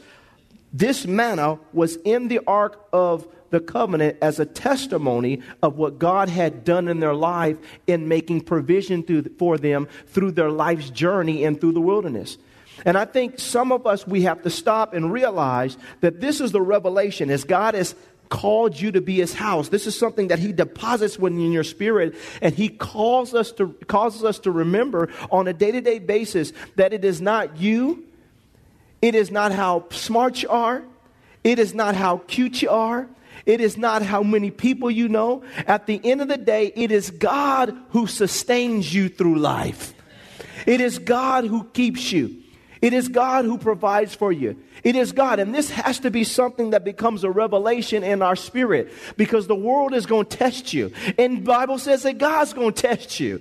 this 0.72 1.06
manna 1.06 1.58
was 1.72 1.96
in 2.04 2.28
the 2.28 2.40
ark 2.46 2.86
of 2.92 3.26
the 3.50 3.60
covenant 3.60 4.18
as 4.20 4.40
a 4.40 4.44
testimony 4.44 5.40
of 5.62 5.76
what 5.76 5.98
God 5.98 6.28
had 6.28 6.64
done 6.64 6.88
in 6.88 7.00
their 7.00 7.14
life 7.14 7.56
in 7.86 8.08
making 8.08 8.42
provision 8.42 9.02
through, 9.02 9.22
for 9.38 9.56
them 9.56 9.88
through 10.08 10.32
their 10.32 10.50
life's 10.50 10.90
journey 10.90 11.44
and 11.44 11.60
through 11.60 11.72
the 11.72 11.80
wilderness. 11.80 12.36
And 12.84 12.98
I 12.98 13.04
think 13.04 13.38
some 13.38 13.70
of 13.70 13.86
us, 13.86 14.06
we 14.06 14.22
have 14.22 14.42
to 14.42 14.50
stop 14.50 14.92
and 14.92 15.12
realize 15.12 15.78
that 16.00 16.20
this 16.20 16.40
is 16.40 16.50
the 16.52 16.60
revelation 16.60 17.30
as 17.30 17.44
God 17.44 17.74
has 17.74 17.94
called 18.34 18.80
you 18.80 18.90
to 18.90 19.00
be 19.00 19.14
his 19.14 19.32
house. 19.32 19.68
This 19.68 19.86
is 19.86 19.96
something 19.96 20.26
that 20.26 20.40
he 20.40 20.52
deposits 20.52 21.16
within 21.16 21.52
your 21.52 21.62
spirit 21.62 22.16
and 22.42 22.52
he 22.52 22.68
calls 22.68 23.32
us 23.32 23.52
to 23.52 23.68
causes 23.86 24.24
us 24.24 24.40
to 24.40 24.50
remember 24.50 25.08
on 25.30 25.46
a 25.46 25.52
day-to-day 25.52 26.00
basis 26.00 26.52
that 26.74 26.92
it 26.92 27.04
is 27.04 27.20
not 27.20 27.58
you, 27.58 28.02
it 29.00 29.14
is 29.14 29.30
not 29.30 29.52
how 29.52 29.84
smart 29.90 30.42
you 30.42 30.48
are, 30.48 30.82
it 31.44 31.60
is 31.60 31.74
not 31.74 31.94
how 31.94 32.16
cute 32.26 32.60
you 32.60 32.70
are, 32.70 33.06
it 33.46 33.60
is 33.60 33.76
not 33.76 34.02
how 34.02 34.24
many 34.24 34.50
people 34.50 34.90
you 34.90 35.08
know. 35.08 35.44
At 35.68 35.86
the 35.86 36.00
end 36.02 36.20
of 36.20 36.26
the 36.26 36.36
day, 36.36 36.72
it 36.74 36.90
is 36.90 37.10
God 37.10 37.72
who 37.90 38.08
sustains 38.08 38.92
you 38.92 39.08
through 39.08 39.38
life. 39.38 39.94
It 40.66 40.80
is 40.80 40.98
God 40.98 41.44
who 41.44 41.62
keeps 41.72 42.10
you. 42.10 42.42
It 42.84 42.92
is 42.92 43.08
God 43.08 43.46
who 43.46 43.56
provides 43.56 44.14
for 44.14 44.30
you. 44.30 44.62
It 44.82 44.94
is 44.94 45.12
God. 45.12 45.38
And 45.38 45.54
this 45.54 45.70
has 45.70 46.00
to 46.00 46.10
be 46.10 46.22
something 46.22 46.72
that 46.72 46.84
becomes 46.84 47.24
a 47.24 47.30
revelation 47.30 48.04
in 48.04 48.20
our 48.20 48.36
spirit 48.36 48.92
because 49.16 49.46
the 49.46 49.54
world 49.54 49.94
is 49.94 50.04
going 50.04 50.26
to 50.26 50.36
test 50.36 50.74
you. 50.74 50.92
And 51.16 51.42
Bible 51.42 51.78
says 51.78 52.02
that 52.02 52.18
God's 52.18 52.52
going 52.52 52.74
to 52.74 52.82
test 52.82 53.18
you 53.18 53.40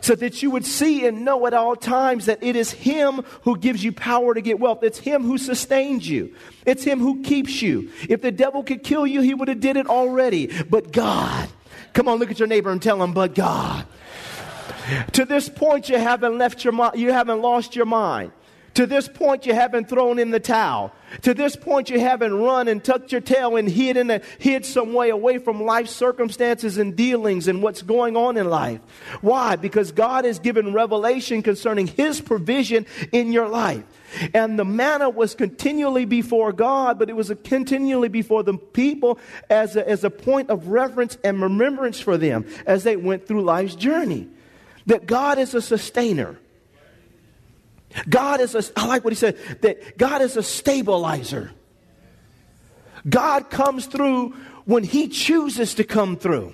so 0.00 0.14
that 0.14 0.44
you 0.44 0.52
would 0.52 0.64
see 0.64 1.08
and 1.08 1.24
know 1.24 1.44
at 1.48 1.54
all 1.54 1.74
times 1.74 2.26
that 2.26 2.40
it 2.40 2.54
is 2.54 2.70
Him 2.70 3.24
who 3.42 3.58
gives 3.58 3.82
you 3.82 3.90
power 3.90 4.32
to 4.32 4.40
get 4.40 4.60
wealth. 4.60 4.84
It's 4.84 5.00
Him 5.00 5.24
who 5.24 5.38
sustains 5.38 6.08
you. 6.08 6.32
It's 6.64 6.84
Him 6.84 7.00
who 7.00 7.20
keeps 7.24 7.62
you. 7.62 7.90
If 8.08 8.22
the 8.22 8.30
devil 8.30 8.62
could 8.62 8.84
kill 8.84 9.08
you, 9.08 9.22
he 9.22 9.34
would 9.34 9.48
have 9.48 9.58
did 9.58 9.76
it 9.76 9.88
already. 9.88 10.52
But 10.70 10.92
God. 10.92 11.48
Come 11.94 12.06
on, 12.06 12.20
look 12.20 12.30
at 12.30 12.38
your 12.38 12.46
neighbor 12.46 12.70
and 12.70 12.80
tell 12.80 13.02
him, 13.02 13.12
but 13.12 13.34
God. 13.34 13.86
To 15.14 15.24
this 15.24 15.48
point, 15.48 15.88
you 15.88 15.98
haven't 15.98 16.38
left 16.38 16.62
your 16.62 16.72
mind. 16.72 16.96
you 16.96 17.12
haven't 17.12 17.42
lost 17.42 17.74
your 17.74 17.86
mind. 17.86 18.30
To 18.74 18.86
this 18.86 19.06
point, 19.06 19.46
you 19.46 19.54
haven't 19.54 19.88
thrown 19.88 20.18
in 20.18 20.32
the 20.32 20.40
towel. 20.40 20.92
To 21.22 21.32
this 21.32 21.54
point, 21.54 21.90
you 21.90 22.00
haven't 22.00 22.34
run 22.34 22.66
and 22.66 22.82
tucked 22.82 23.12
your 23.12 23.20
tail 23.20 23.56
and 23.56 23.68
hid 23.68 23.96
in 23.96 24.10
a, 24.10 24.20
hid 24.38 24.66
some 24.66 24.92
way 24.92 25.10
away 25.10 25.38
from 25.38 25.62
life 25.62 25.88
circumstances 25.88 26.76
and 26.76 26.96
dealings 26.96 27.46
and 27.46 27.62
what's 27.62 27.82
going 27.82 28.16
on 28.16 28.36
in 28.36 28.50
life. 28.50 28.80
Why? 29.20 29.54
Because 29.54 29.92
God 29.92 30.24
has 30.24 30.40
given 30.40 30.72
revelation 30.72 31.40
concerning 31.42 31.86
His 31.86 32.20
provision 32.20 32.84
in 33.12 33.32
your 33.32 33.48
life. 33.48 33.84
And 34.32 34.58
the 34.58 34.64
manna 34.64 35.08
was 35.08 35.36
continually 35.36 36.04
before 36.04 36.52
God, 36.52 36.98
but 36.98 37.08
it 37.08 37.16
was 37.16 37.32
continually 37.44 38.08
before 38.08 38.42
the 38.42 38.54
people 38.54 39.20
as 39.48 39.76
a, 39.76 39.88
as 39.88 40.02
a 40.02 40.10
point 40.10 40.50
of 40.50 40.68
reference 40.68 41.16
and 41.22 41.40
remembrance 41.40 42.00
for 42.00 42.16
them 42.16 42.44
as 42.66 42.82
they 42.82 42.96
went 42.96 43.28
through 43.28 43.42
life's 43.42 43.76
journey. 43.76 44.28
That 44.86 45.06
God 45.06 45.38
is 45.38 45.54
a 45.54 45.62
sustainer. 45.62 46.38
God 48.08 48.40
is 48.40 48.54
a, 48.54 48.62
I 48.76 48.86
like 48.86 49.04
what 49.04 49.12
he 49.12 49.16
said, 49.16 49.36
that 49.62 49.96
God 49.98 50.22
is 50.22 50.36
a 50.36 50.42
stabilizer. 50.42 51.52
God 53.08 53.50
comes 53.50 53.86
through 53.86 54.34
when 54.64 54.82
he 54.82 55.08
chooses 55.08 55.74
to 55.74 55.84
come 55.84 56.16
through. 56.16 56.52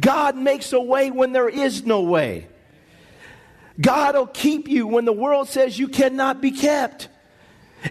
God 0.00 0.36
makes 0.36 0.72
a 0.72 0.80
way 0.80 1.10
when 1.10 1.32
there 1.32 1.48
is 1.48 1.86
no 1.86 2.02
way. 2.02 2.48
God 3.80 4.14
will 4.14 4.26
keep 4.26 4.68
you 4.68 4.86
when 4.86 5.04
the 5.04 5.12
world 5.12 5.48
says 5.48 5.78
you 5.78 5.88
cannot 5.88 6.40
be 6.40 6.50
kept. 6.50 7.08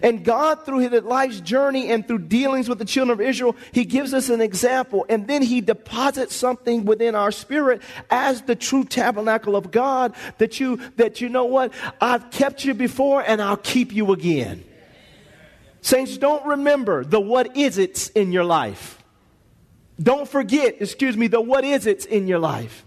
And 0.02 0.24
God, 0.24 0.66
through 0.66 0.80
his 0.80 1.02
life's 1.02 1.40
journey 1.40 1.90
and 1.90 2.06
through 2.06 2.20
dealings 2.20 2.68
with 2.68 2.78
the 2.78 2.84
children 2.84 3.18
of 3.18 3.20
Israel, 3.20 3.56
he 3.72 3.84
gives 3.84 4.12
us 4.12 4.28
an 4.28 4.40
example. 4.40 5.06
And 5.08 5.26
then 5.26 5.42
he 5.42 5.60
deposits 5.60 6.34
something 6.34 6.84
within 6.84 7.14
our 7.14 7.30
spirit 7.30 7.82
as 8.10 8.42
the 8.42 8.56
true 8.56 8.84
tabernacle 8.84 9.56
of 9.56 9.70
God 9.70 10.14
that 10.38 10.60
you, 10.60 10.78
that 10.96 11.20
you 11.20 11.28
know 11.28 11.44
what? 11.44 11.72
I've 12.00 12.30
kept 12.30 12.64
you 12.64 12.74
before 12.74 13.22
and 13.22 13.40
I'll 13.40 13.56
keep 13.56 13.92
you 13.92 14.12
again. 14.12 14.64
Saints, 15.80 16.18
don't 16.18 16.44
remember 16.44 17.04
the 17.04 17.20
what 17.20 17.56
is 17.56 17.78
it's 17.78 18.08
in 18.08 18.32
your 18.32 18.44
life. 18.44 19.02
Don't 20.02 20.28
forget, 20.28 20.76
excuse 20.80 21.16
me, 21.16 21.28
the 21.28 21.40
what 21.40 21.64
is 21.64 21.86
it's 21.86 22.04
in 22.04 22.26
your 22.26 22.38
life. 22.38 22.84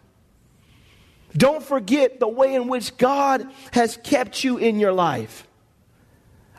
Don't 1.35 1.63
forget 1.63 2.19
the 2.19 2.27
way 2.27 2.55
in 2.55 2.67
which 2.67 2.97
God 2.97 3.47
has 3.71 3.97
kept 3.97 4.43
you 4.43 4.57
in 4.57 4.79
your 4.79 4.91
life. 4.91 5.47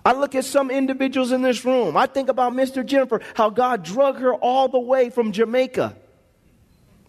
I 0.05 0.13
look 0.13 0.35
at 0.35 0.45
some 0.45 0.71
individuals 0.71 1.33
in 1.33 1.43
this 1.43 1.65
room. 1.65 1.97
I 1.97 2.07
think 2.07 2.29
about 2.29 2.53
Mr. 2.53 2.85
Jennifer, 2.85 3.21
how 3.35 3.51
God 3.51 3.83
drug 3.83 4.19
her 4.19 4.35
all 4.35 4.69
the 4.69 4.81
way 4.81 5.11
from 5.11 5.33
Jamaica. 5.33 5.97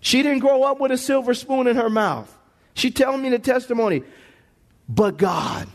She 0.02 0.24
didn't 0.24 0.40
grow 0.40 0.64
up 0.64 0.80
with 0.80 0.92
a 0.92 0.98
silver 0.98 1.34
spoon 1.34 1.68
in 1.68 1.76
her 1.76 1.90
mouth. 1.90 2.36
She 2.74 2.92
telling 2.92 3.22
me 3.22 3.30
the 3.30 3.40
testimony, 3.40 4.04
but 4.90 5.18
God. 5.18 5.68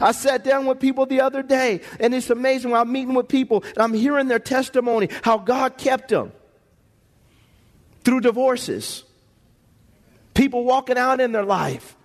I 0.00 0.12
sat 0.12 0.42
down 0.42 0.66
with 0.66 0.80
people 0.80 1.06
the 1.06 1.20
other 1.20 1.42
day, 1.42 1.80
and 2.00 2.14
it's 2.14 2.30
amazing 2.30 2.70
when 2.70 2.80
I'm 2.80 2.90
meeting 2.90 3.14
with 3.14 3.28
people 3.28 3.62
and 3.62 3.78
I'm 3.78 3.92
hearing 3.92 4.28
their 4.28 4.38
testimony, 4.38 5.08
how 5.22 5.38
God 5.38 5.76
kept 5.76 6.08
them 6.08 6.32
through 8.04 8.20
divorces, 8.20 9.04
people 10.34 10.64
walking 10.64 10.98
out 10.98 11.20
in 11.20 11.32
their 11.32 11.44
life, 11.44 11.96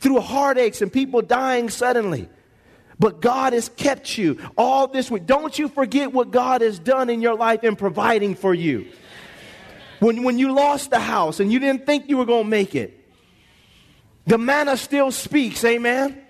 through 0.00 0.20
heartaches 0.20 0.82
and 0.82 0.92
people 0.92 1.22
dying 1.22 1.68
suddenly. 1.68 2.28
But 3.02 3.20
God 3.20 3.52
has 3.52 3.68
kept 3.68 4.16
you 4.16 4.38
all 4.56 4.86
this 4.86 5.10
week. 5.10 5.26
Don't 5.26 5.58
you 5.58 5.66
forget 5.66 6.12
what 6.12 6.30
God 6.30 6.60
has 6.60 6.78
done 6.78 7.10
in 7.10 7.20
your 7.20 7.34
life 7.34 7.64
in 7.64 7.74
providing 7.74 8.36
for 8.36 8.54
you. 8.54 8.86
When, 9.98 10.22
when 10.22 10.38
you 10.38 10.52
lost 10.52 10.90
the 10.90 11.00
house 11.00 11.40
and 11.40 11.52
you 11.52 11.58
didn't 11.58 11.84
think 11.84 12.08
you 12.08 12.16
were 12.16 12.24
going 12.24 12.44
to 12.44 12.48
make 12.48 12.76
it, 12.76 12.96
the 14.28 14.38
manna 14.38 14.76
still 14.76 15.10
speaks. 15.10 15.64
Amen. 15.64 16.22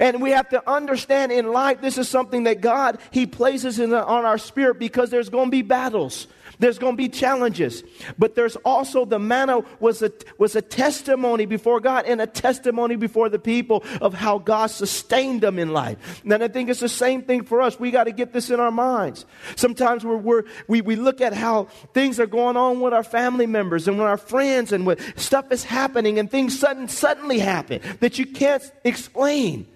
And 0.00 0.20
we 0.20 0.32
have 0.32 0.48
to 0.48 0.68
understand 0.68 1.30
in 1.30 1.52
life, 1.52 1.80
this 1.80 1.96
is 1.96 2.08
something 2.08 2.42
that 2.42 2.60
God, 2.60 2.98
He 3.12 3.26
places 3.26 3.78
in 3.78 3.90
the, 3.90 4.04
on 4.04 4.24
our 4.24 4.36
spirit 4.36 4.80
because 4.80 5.10
there's 5.10 5.28
going 5.28 5.46
to 5.46 5.52
be 5.52 5.62
battles. 5.62 6.26
There's 6.58 6.78
going 6.78 6.94
to 6.94 6.96
be 6.96 7.08
challenges, 7.08 7.84
but 8.18 8.34
there's 8.34 8.56
also 8.56 9.04
the 9.04 9.18
manna 9.18 9.60
was 9.78 10.02
a, 10.02 10.12
was 10.38 10.56
a 10.56 10.62
testimony 10.62 11.46
before 11.46 11.80
God 11.80 12.04
and 12.06 12.20
a 12.20 12.26
testimony 12.26 12.96
before 12.96 13.28
the 13.28 13.38
people 13.38 13.84
of 14.00 14.14
how 14.14 14.38
God 14.38 14.66
sustained 14.66 15.40
them 15.40 15.58
in 15.58 15.72
life. 15.72 16.22
And 16.24 16.42
I 16.42 16.48
think 16.48 16.68
it's 16.68 16.80
the 16.80 16.88
same 16.88 17.22
thing 17.22 17.44
for 17.44 17.62
us. 17.62 17.78
We 17.78 17.90
got 17.90 18.04
to 18.04 18.12
get 18.12 18.32
this 18.32 18.50
in 18.50 18.58
our 18.58 18.72
minds. 18.72 19.24
Sometimes 19.56 20.04
we're, 20.04 20.16
we're, 20.16 20.44
we, 20.66 20.80
we 20.80 20.96
look 20.96 21.20
at 21.20 21.32
how 21.32 21.64
things 21.94 22.18
are 22.18 22.26
going 22.26 22.56
on 22.56 22.80
with 22.80 22.92
our 22.92 23.04
family 23.04 23.46
members 23.46 23.86
and 23.86 23.96
with 23.96 24.06
our 24.06 24.16
friends 24.16 24.72
and 24.72 24.84
what 24.84 25.00
stuff 25.16 25.52
is 25.52 25.64
happening 25.64 26.18
and 26.18 26.30
things 26.30 26.58
sudden, 26.58 26.88
suddenly 26.88 27.38
happen 27.38 27.80
that 28.00 28.18
you 28.18 28.26
can't 28.26 28.62
explain. 28.84 29.66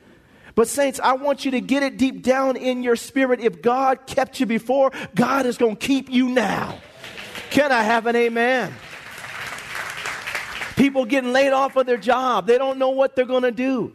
But, 0.54 0.68
saints, 0.68 1.00
I 1.02 1.14
want 1.14 1.44
you 1.44 1.52
to 1.52 1.60
get 1.60 1.82
it 1.82 1.96
deep 1.96 2.22
down 2.22 2.56
in 2.56 2.82
your 2.82 2.96
spirit. 2.96 3.40
If 3.40 3.62
God 3.62 4.06
kept 4.06 4.38
you 4.38 4.46
before, 4.46 4.92
God 5.14 5.46
is 5.46 5.56
going 5.56 5.76
to 5.76 5.86
keep 5.86 6.10
you 6.10 6.28
now. 6.28 6.78
Can 7.50 7.72
I 7.72 7.82
have 7.82 8.06
an 8.06 8.16
amen? 8.16 8.72
People 10.76 11.04
getting 11.04 11.32
laid 11.32 11.52
off 11.52 11.76
of 11.76 11.86
their 11.86 11.96
job, 11.96 12.46
they 12.46 12.58
don't 12.58 12.78
know 12.78 12.90
what 12.90 13.14
they're 13.14 13.24
going 13.24 13.42
to 13.42 13.52
do. 13.52 13.94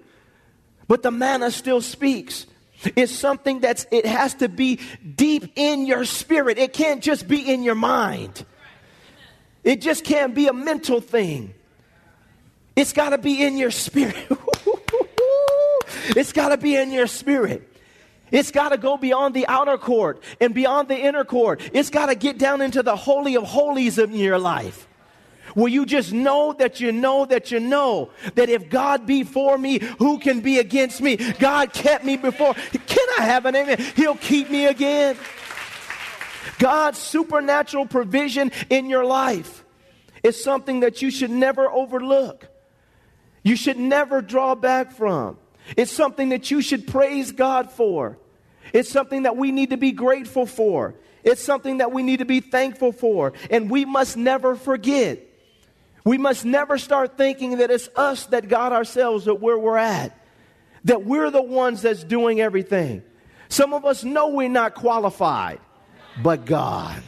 But 0.88 1.04
the 1.04 1.12
manna 1.12 1.52
still 1.52 1.82
speaks. 1.82 2.46
It's 2.96 3.12
something 3.12 3.60
that's, 3.60 3.86
it 3.92 4.06
has 4.06 4.36
to 4.36 4.50
be 4.50 4.80
deep 5.16 5.52
in 5.56 5.86
your 5.86 6.06
spirit. 6.06 6.58
It 6.58 6.74
can't 6.74 7.02
just 7.02 7.28
be 7.28 7.52
in 7.52 7.64
your 7.64 7.76
mind. 7.76 8.46
It 9.64 9.82
just 9.82 10.04
can't 10.04 10.34
be 10.34 10.48
a 10.48 10.54
mental 10.54 11.02
thing. 11.02 11.54
It's 12.76 12.94
got 12.94 13.10
to 13.10 13.18
be 13.18 13.44
in 13.44 13.58
your 13.58 13.72
spirit. 13.72 14.16
it's 16.16 16.34
got 16.34 16.50
to 16.50 16.58
be 16.58 16.76
in 16.76 16.92
your 16.92 17.08
spirit. 17.08 17.74
It's 18.32 18.52
got 18.52 18.70
to 18.70 18.78
go 18.78 18.98
beyond 18.98 19.34
the 19.34 19.48
outer 19.48 19.78
court 19.78 20.22
and 20.42 20.54
beyond 20.54 20.90
the 20.90 20.98
inner 20.98 21.24
court. 21.24 21.62
It's 21.74 21.90
got 21.90 22.08
to 22.08 22.16
get 22.16 22.38
down 22.38 22.62
into 22.62 22.84
the 22.84 22.96
holy 22.96 23.36
of 23.36 23.44
holies 23.44 23.98
in 23.98 24.14
your 24.14 24.38
life. 24.38 24.88
Will 25.56 25.70
you 25.70 25.86
just 25.86 26.14
know 26.14 26.54
that 26.54 26.82
you 26.82 26.92
know 26.92 27.26
that 27.26 27.52
you 27.52 27.60
know 27.60 28.12
that 28.36 28.50
if 28.50 28.70
God 28.70 29.08
be 29.08 29.24
for 29.24 29.58
me, 29.58 29.80
who 29.98 30.20
can 30.20 30.42
be 30.42 30.60
against 30.60 31.02
me? 31.02 31.16
God 31.16 31.74
kept 31.74 32.04
me 32.04 32.18
before. 32.18 32.54
Can 32.54 33.08
I 33.18 33.24
have 33.24 33.46
an 33.46 33.56
amen? 33.56 33.80
He'll 33.96 34.18
keep 34.18 34.50
me 34.50 34.66
again. 34.66 35.18
God's 36.60 36.98
supernatural 36.98 37.86
provision 37.86 38.52
in 38.70 38.90
your 38.90 39.06
life 39.06 39.64
is 40.24 40.42
something 40.44 40.82
that 40.82 41.02
you 41.02 41.10
should 41.10 41.32
never 41.32 41.72
overlook. 41.72 42.48
You 43.44 43.56
should 43.56 43.80
never 43.80 44.22
draw 44.22 44.56
back 44.56 44.92
from. 44.92 45.38
It's 45.76 45.92
something 45.92 46.30
that 46.30 46.50
you 46.52 46.62
should 46.62 46.88
praise 46.88 47.32
God 47.32 47.72
for. 47.72 48.18
It's 48.74 48.90
something 48.90 49.24
that 49.24 49.38
we 49.38 49.52
need 49.52 49.72
to 49.72 49.78
be 49.78 49.92
grateful 49.92 50.46
for. 50.46 50.96
It's 51.24 51.44
something 51.44 51.80
that 51.80 51.92
we 51.92 52.04
need 52.04 52.20
to 52.20 52.26
be 52.26 52.40
thankful 52.40 52.92
for. 52.92 53.34
And 53.50 53.70
we 53.70 53.86
must 53.86 54.18
never 54.18 54.56
forget 54.56 55.28
we 56.08 56.18
must 56.18 56.46
never 56.46 56.78
start 56.78 57.18
thinking 57.18 57.58
that 57.58 57.70
it's 57.70 57.90
us 57.98 58.28
that 58.28 58.48
got 58.48 58.72
ourselves 58.72 59.28
at 59.28 59.42
where 59.42 59.60
we're 59.60 59.76
at, 59.76 60.18
that 60.86 61.04
we're 61.04 61.30
the 61.30 61.42
ones 61.42 61.82
that's 61.82 62.02
doing 62.02 62.40
everything. 62.40 63.04
Some 63.50 63.74
of 63.74 63.84
us 63.84 64.06
know 64.06 64.30
we're 64.30 64.48
not 64.48 64.74
qualified, 64.74 65.60
but 66.24 66.46
God. 66.46 67.04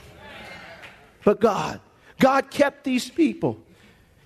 But 1.23 1.39
God. 1.39 1.79
God 2.19 2.51
kept 2.51 2.83
these 2.83 3.09
people. 3.09 3.63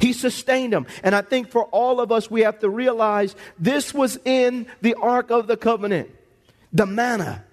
He 0.03 0.11
sustained 0.11 0.73
them. 0.73 0.85
And 1.01 1.15
I 1.15 1.21
think 1.21 1.49
for 1.49 1.63
all 1.67 2.01
of 2.01 2.11
us, 2.11 2.29
we 2.29 2.41
have 2.41 2.59
to 2.59 2.69
realize 2.69 3.37
this 3.57 3.93
was 3.93 4.19
in 4.25 4.67
the 4.81 4.95
Ark 4.95 5.31
of 5.31 5.47
the 5.47 5.55
Covenant, 5.55 6.09
the 6.73 6.85
manna. 6.85 7.45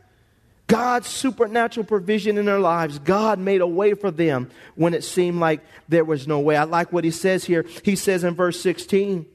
God's 0.67 1.07
supernatural 1.07 1.87
provision 1.87 2.39
in 2.39 2.47
their 2.47 2.59
lives. 2.59 2.99
God 2.99 3.39
made 3.39 3.61
a 3.61 3.69
way 3.69 3.95
for 3.95 4.11
them 4.11 4.51
when 4.75 4.95
it 4.95 5.05
seemed 5.05 5.39
like 5.39 5.61
there 5.89 6.05
was 6.05 6.27
no 6.27 6.41
way. 6.41 6.57
I 6.57 6.65
like 6.65 6.93
what 6.93 7.05
he 7.05 7.13
says 7.13 7.45
here. 7.45 7.65
He 7.85 7.95
says 7.95 8.25
in 8.25 8.35
verse 8.35 8.61
16, 8.61 9.27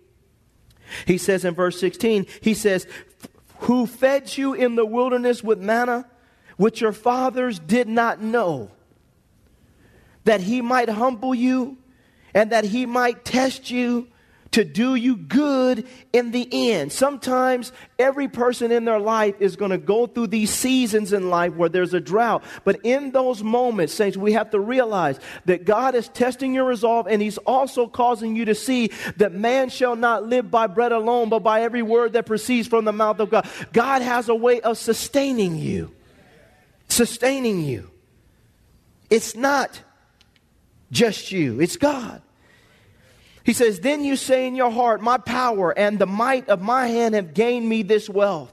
he 1.06 1.18
says 1.18 1.46
in 1.46 1.54
verse 1.56 1.80
16, 1.80 2.26
he 2.42 2.54
says, 2.54 2.86
Who 3.60 3.88
fed 3.88 4.36
you 4.38 4.56
in 4.56 4.76
the 4.76 4.86
wilderness 4.86 5.42
with 5.42 5.60
manna, 5.62 6.06
which 6.58 6.82
your 6.82 6.92
fathers 6.92 7.60
did 7.60 7.88
not 7.88 8.22
know, 8.22 8.72
that 10.26 10.42
he 10.42 10.60
might 10.60 10.90
humble 10.90 11.34
you 11.34 11.78
and 12.36 12.52
that 12.52 12.66
he 12.66 12.86
might 12.86 13.26
test 13.26 13.72
you 13.72 14.08
to 14.52 14.64
do 14.64 14.96
you 14.96 15.18
good 15.18 15.86
in 16.14 16.32
the 16.32 16.48
end. 16.72 16.90
Sometimes 16.90 17.74
every 18.00 18.30
person 18.30 18.72
in 18.72 18.86
their 18.86 19.02
life 19.02 19.36
is 19.42 19.58
going 19.58 19.72
to 19.72 19.78
go 19.78 20.08
through 20.08 20.28
these 20.28 20.50
seasons 20.50 21.12
in 21.12 21.30
life 21.30 21.54
where 21.56 21.68
there's 21.68 21.94
a 21.94 22.00
drought. 22.00 22.42
But 22.64 22.80
in 22.84 23.12
those 23.12 23.44
moments, 23.44 23.94
saints, 23.94 24.16
we 24.16 24.32
have 24.32 24.52
to 24.52 24.60
realize 24.62 25.20
that 25.44 25.66
God 25.66 25.94
is 25.94 26.08
testing 26.08 26.54
your 26.54 26.64
resolve 26.64 27.06
and 27.08 27.22
He's 27.22 27.38
also 27.40 27.88
causing 27.88 28.38
you 28.38 28.46
to 28.46 28.56
see 28.56 28.92
that 29.18 29.34
man 29.34 29.68
shall 29.68 29.98
not 29.98 30.24
live 30.24 30.50
by 30.50 30.68
bread 30.68 30.94
alone, 30.94 31.28
but 31.28 31.40
by 31.40 31.62
every 31.62 31.82
word 31.82 32.14
that 32.14 32.26
proceeds 32.26 32.66
from 32.66 32.86
the 32.86 32.94
mouth 32.94 33.20
of 33.20 33.30
God. 33.30 33.50
God 33.74 34.02
has 34.02 34.30
a 34.30 34.36
way 34.36 34.62
of 34.62 34.78
sustaining 34.78 35.58
you. 35.58 35.92
Sustaining 36.88 37.62
you. 37.62 37.92
It's 39.10 39.36
not 39.36 39.82
just 40.92 41.34
you, 41.34 41.60
it's 41.60 41.76
God. 41.76 42.22
He 43.46 43.54
says, 43.54 43.80
Then 43.80 44.04
you 44.04 44.16
say 44.16 44.48
in 44.48 44.56
your 44.56 44.72
heart, 44.72 45.02
My 45.02 45.18
power 45.18 45.78
and 45.78 46.00
the 46.00 46.08
might 46.08 46.50
of 46.50 46.62
my 46.62 46.88
hand 46.88 47.16
have 47.16 47.34
gained 47.34 47.70
me 47.70 47.84
this 47.84 48.10
wealth. 48.10 48.52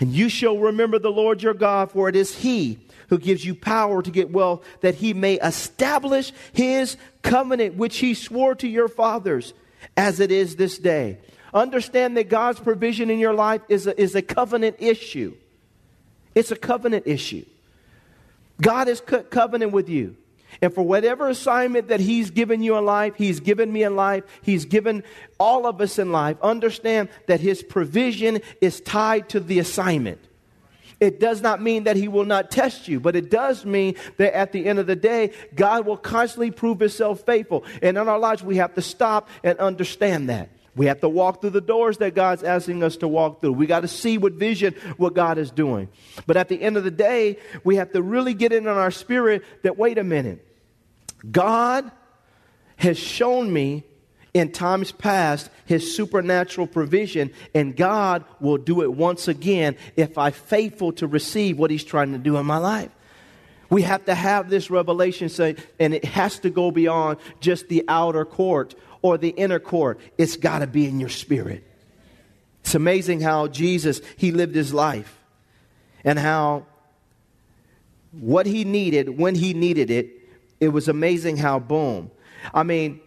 And 0.00 0.12
you 0.12 0.28
shall 0.28 0.58
remember 0.58 0.98
the 0.98 1.10
Lord 1.10 1.42
your 1.42 1.54
God, 1.54 1.90
for 1.92 2.08
it 2.08 2.16
is 2.16 2.34
He 2.34 2.78
who 3.08 3.18
gives 3.18 3.44
you 3.44 3.54
power 3.54 4.02
to 4.02 4.10
get 4.10 4.30
wealth, 4.30 4.64
that 4.80 4.96
He 4.96 5.14
may 5.14 5.34
establish 5.34 6.32
His 6.52 6.96
covenant, 7.22 7.76
which 7.76 7.98
He 7.98 8.14
swore 8.14 8.54
to 8.56 8.66
your 8.66 8.88
fathers, 8.88 9.52
as 9.96 10.18
it 10.18 10.32
is 10.32 10.56
this 10.56 10.78
day. 10.78 11.18
Understand 11.52 12.16
that 12.16 12.28
God's 12.28 12.58
provision 12.58 13.10
in 13.10 13.18
your 13.18 13.34
life 13.34 13.62
is 13.68 13.86
a, 13.86 14.00
is 14.00 14.14
a 14.14 14.22
covenant 14.22 14.76
issue. 14.78 15.34
It's 16.34 16.50
a 16.50 16.56
covenant 16.56 17.06
issue. 17.06 17.44
God 18.60 18.88
has 18.88 19.00
cut 19.00 19.30
covenant 19.30 19.72
with 19.72 19.88
you. 19.88 20.16
And 20.62 20.72
for 20.74 20.82
whatever 20.82 21.28
assignment 21.28 21.88
that 21.88 22.00
He's 22.00 22.30
given 22.30 22.62
you 22.62 22.76
in 22.76 22.84
life, 22.84 23.14
He's 23.16 23.40
given 23.40 23.72
me 23.72 23.82
in 23.82 23.96
life, 23.96 24.24
He's 24.42 24.64
given 24.64 25.04
all 25.38 25.66
of 25.66 25.80
us 25.80 25.98
in 25.98 26.12
life, 26.12 26.36
understand 26.42 27.08
that 27.26 27.40
His 27.40 27.62
provision 27.62 28.40
is 28.60 28.80
tied 28.80 29.28
to 29.30 29.40
the 29.40 29.58
assignment. 29.58 30.20
It 30.98 31.20
does 31.20 31.42
not 31.42 31.60
mean 31.60 31.84
that 31.84 31.96
He 31.96 32.08
will 32.08 32.24
not 32.24 32.50
test 32.50 32.88
you, 32.88 33.00
but 33.00 33.16
it 33.16 33.30
does 33.30 33.64
mean 33.66 33.96
that 34.16 34.34
at 34.34 34.52
the 34.52 34.66
end 34.66 34.78
of 34.78 34.86
the 34.86 34.96
day, 34.96 35.32
God 35.54 35.86
will 35.86 35.98
constantly 35.98 36.50
prove 36.50 36.80
Himself 36.80 37.20
faithful. 37.20 37.64
And 37.82 37.98
in 37.98 38.08
our 38.08 38.18
lives, 38.18 38.42
we 38.42 38.56
have 38.56 38.74
to 38.74 38.82
stop 38.82 39.28
and 39.44 39.58
understand 39.58 40.30
that. 40.30 40.48
We 40.74 40.86
have 40.86 41.00
to 41.00 41.08
walk 41.08 41.40
through 41.40 41.50
the 41.50 41.62
doors 41.62 41.98
that 41.98 42.14
God's 42.14 42.42
asking 42.42 42.82
us 42.82 42.98
to 42.98 43.08
walk 43.08 43.40
through. 43.40 43.52
We 43.52 43.66
got 43.66 43.80
to 43.80 43.88
see 43.88 44.18
with 44.18 44.38
vision 44.38 44.74
what 44.98 45.14
God 45.14 45.38
is 45.38 45.50
doing. 45.50 45.88
But 46.26 46.36
at 46.36 46.48
the 46.48 46.60
end 46.60 46.76
of 46.76 46.84
the 46.84 46.90
day, 46.90 47.38
we 47.64 47.76
have 47.76 47.92
to 47.92 48.02
really 48.02 48.34
get 48.34 48.52
in 48.52 48.68
on 48.68 48.76
our 48.76 48.90
spirit 48.90 49.42
that, 49.62 49.78
wait 49.78 49.96
a 49.96 50.04
minute, 50.04 50.45
God 51.30 51.90
has 52.76 52.98
shown 52.98 53.52
me 53.52 53.84
in 54.34 54.52
times 54.52 54.92
past 54.92 55.48
his 55.64 55.96
supernatural 55.96 56.66
provision, 56.66 57.32
and 57.54 57.74
God 57.74 58.24
will 58.38 58.58
do 58.58 58.82
it 58.82 58.92
once 58.92 59.28
again 59.28 59.76
if 59.96 60.18
I'm 60.18 60.32
faithful 60.32 60.92
to 60.92 61.06
receive 61.06 61.58
what 61.58 61.70
he's 61.70 61.84
trying 61.84 62.12
to 62.12 62.18
do 62.18 62.36
in 62.36 62.44
my 62.44 62.58
life. 62.58 62.90
We 63.70 63.82
have 63.82 64.04
to 64.04 64.14
have 64.14 64.50
this 64.50 64.70
revelation, 64.70 65.28
say, 65.28 65.56
and 65.80 65.94
it 65.94 66.04
has 66.04 66.38
to 66.40 66.50
go 66.50 66.70
beyond 66.70 67.18
just 67.40 67.68
the 67.68 67.84
outer 67.88 68.24
court 68.24 68.74
or 69.02 69.18
the 69.18 69.30
inner 69.30 69.58
court. 69.58 69.98
It's 70.18 70.36
got 70.36 70.58
to 70.58 70.66
be 70.66 70.86
in 70.86 71.00
your 71.00 71.08
spirit. 71.08 71.64
It's 72.60 72.74
amazing 72.74 73.20
how 73.20 73.48
Jesus, 73.48 74.00
he 74.16 74.32
lived 74.32 74.54
his 74.54 74.74
life 74.74 75.18
and 76.04 76.18
how 76.18 76.66
what 78.12 78.46
he 78.46 78.64
needed, 78.64 79.18
when 79.18 79.34
he 79.34 79.54
needed 79.54 79.90
it, 79.90 80.15
it 80.60 80.68
was 80.68 80.88
amazing 80.88 81.36
how, 81.36 81.58
boom. 81.58 82.10
I 82.52 82.62
mean, 82.62 83.00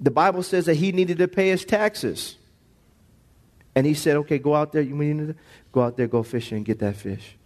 the 0.00 0.10
Bible 0.10 0.42
says 0.42 0.66
that 0.66 0.74
he 0.74 0.92
needed 0.92 1.18
to 1.18 1.28
pay 1.28 1.50
his 1.50 1.64
taxes. 1.64 2.36
And 3.74 3.86
he 3.86 3.94
said, 3.94 4.16
okay, 4.16 4.38
go 4.38 4.54
out 4.54 4.72
there. 4.72 4.82
You 4.82 4.94
need 4.94 5.28
to 5.28 5.34
go 5.70 5.82
out 5.82 5.96
there, 5.96 6.06
go 6.06 6.22
fishing, 6.22 6.58
and 6.58 6.66
get 6.66 6.78
that 6.80 6.96
fish. 6.96 7.36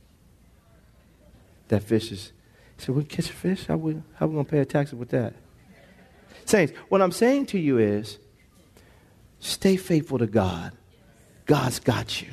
That 1.69 1.83
fish 1.83 2.11
is. 2.11 2.33
He 2.77 2.85
said, 2.85 2.95
we 2.95 3.05
catch 3.05 3.31
a 3.31 3.33
fish? 3.33 3.67
How 3.67 3.77
we, 3.77 4.03
how 4.15 4.27
we 4.27 4.35
going 4.35 4.45
to 4.45 4.51
pay 4.51 4.59
a 4.59 4.65
taxes 4.65 4.99
with 4.99 5.11
that? 5.11 5.35
Saints, 6.45 6.73
what 6.89 7.03
I'm 7.03 7.13
saying 7.13 7.47
to 7.47 7.59
you 7.59 7.79
is 7.79 8.19
stay 9.41 9.77
faithful 9.77 10.19
to 10.19 10.27
God. 10.27 10.73
God's 11.47 11.79
got 11.79 12.23
you. 12.23 12.29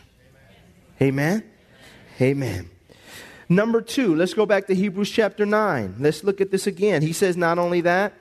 Amen? 1.01 1.43
Amen. 2.19 2.69
Number 3.53 3.81
two, 3.81 4.15
let's 4.15 4.33
go 4.33 4.47
back 4.47 4.65
to 4.65 4.73
Hebrews 4.73 5.11
chapter 5.11 5.45
9. 5.45 5.97
Let's 5.99 6.23
look 6.23 6.41
at 6.41 6.49
this 6.49 6.65
again. 6.65 7.03
He 7.03 7.13
says 7.13 7.37
not 7.37 7.59
only 7.59 7.81
that, 7.81 8.13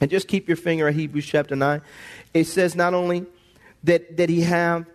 and 0.00 0.10
just 0.10 0.28
keep 0.28 0.48
your 0.48 0.56
finger 0.56 0.88
at 0.88 0.94
Hebrews 0.94 1.26
chapter 1.26 1.54
9. 1.54 1.82
It 2.32 2.44
says 2.44 2.74
not 2.74 2.94
only 2.94 3.26
that, 3.84 4.16
that 4.16 4.30
he 4.30 4.40
have 4.42 4.86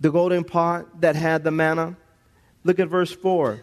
the 0.00 0.12
golden 0.12 0.44
pot 0.44 1.00
that 1.00 1.16
had 1.16 1.42
the 1.42 1.50
manna. 1.50 1.96
Look 2.62 2.78
at 2.78 2.86
verse 2.86 3.10
4. 3.12 3.60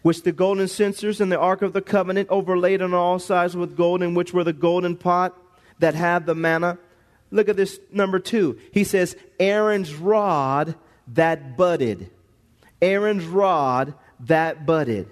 Which 0.00 0.22
the 0.22 0.32
golden 0.32 0.68
censers 0.68 1.20
and 1.20 1.30
the 1.30 1.38
ark 1.38 1.60
of 1.60 1.74
the 1.74 1.82
covenant 1.82 2.30
overlaid 2.30 2.80
on 2.80 2.94
all 2.94 3.18
sides 3.18 3.54
with 3.54 3.76
gold, 3.76 4.02
in 4.02 4.14
which 4.14 4.32
were 4.32 4.44
the 4.44 4.54
golden 4.54 4.96
pot 4.96 5.36
that 5.80 5.94
had 5.94 6.24
the 6.24 6.34
manna. 6.34 6.78
Look 7.30 7.50
at 7.50 7.56
this 7.56 7.78
number 7.92 8.18
two. 8.18 8.58
He 8.72 8.84
says, 8.84 9.16
Aaron's 9.38 9.94
rod 9.94 10.76
that 11.08 11.58
budded. 11.58 12.10
Aaron's 12.80 13.26
rod 13.26 13.92
that 14.26 14.66
budded. 14.66 15.08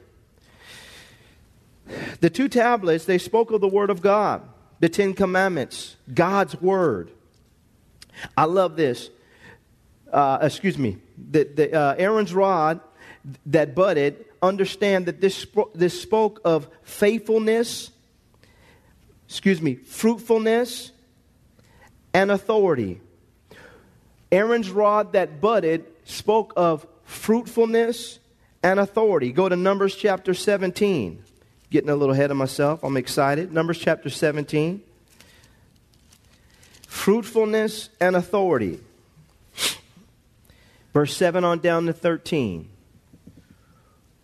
The 2.20 2.30
two 2.30 2.48
tablets, 2.48 3.04
they 3.04 3.18
spoke 3.18 3.50
of 3.50 3.60
the 3.60 3.68
Word 3.68 3.90
of 3.90 4.02
God, 4.02 4.42
the 4.80 4.88
Ten 4.88 5.14
Commandments, 5.14 5.96
God's 6.12 6.60
Word. 6.60 7.10
I 8.36 8.44
love 8.44 8.76
this. 8.76 9.10
Uh, 10.12 10.38
excuse 10.42 10.76
me. 10.76 10.98
The, 11.30 11.44
the, 11.44 11.74
uh, 11.74 11.94
Aaron's 11.98 12.34
rod 12.34 12.80
that 13.46 13.74
budded, 13.74 14.24
understand 14.42 15.06
that 15.06 15.20
this, 15.20 15.46
this 15.74 16.00
spoke 16.00 16.40
of 16.44 16.68
faithfulness, 16.82 17.90
excuse 19.28 19.60
me, 19.60 19.74
fruitfulness, 19.74 20.92
and 22.14 22.30
authority. 22.30 23.00
Aaron's 24.30 24.70
rod 24.70 25.12
that 25.12 25.40
budded 25.40 25.84
spoke 26.04 26.52
of 26.56 26.86
fruitfulness 27.04 28.18
and 28.62 28.80
authority. 28.80 29.32
Go 29.32 29.48
to 29.48 29.56
Numbers 29.56 29.94
chapter 29.94 30.34
17. 30.34 31.22
Getting 31.70 31.90
a 31.90 31.96
little 31.96 32.14
ahead 32.14 32.30
of 32.30 32.36
myself. 32.36 32.82
I'm 32.82 32.96
excited. 32.96 33.52
Numbers 33.52 33.78
chapter 33.78 34.10
17. 34.10 34.82
Fruitfulness 36.86 37.90
and 38.00 38.16
authority. 38.16 38.80
Verse 40.92 41.14
7 41.16 41.44
on 41.44 41.60
down 41.60 41.86
to 41.86 41.92
13. 41.92 42.68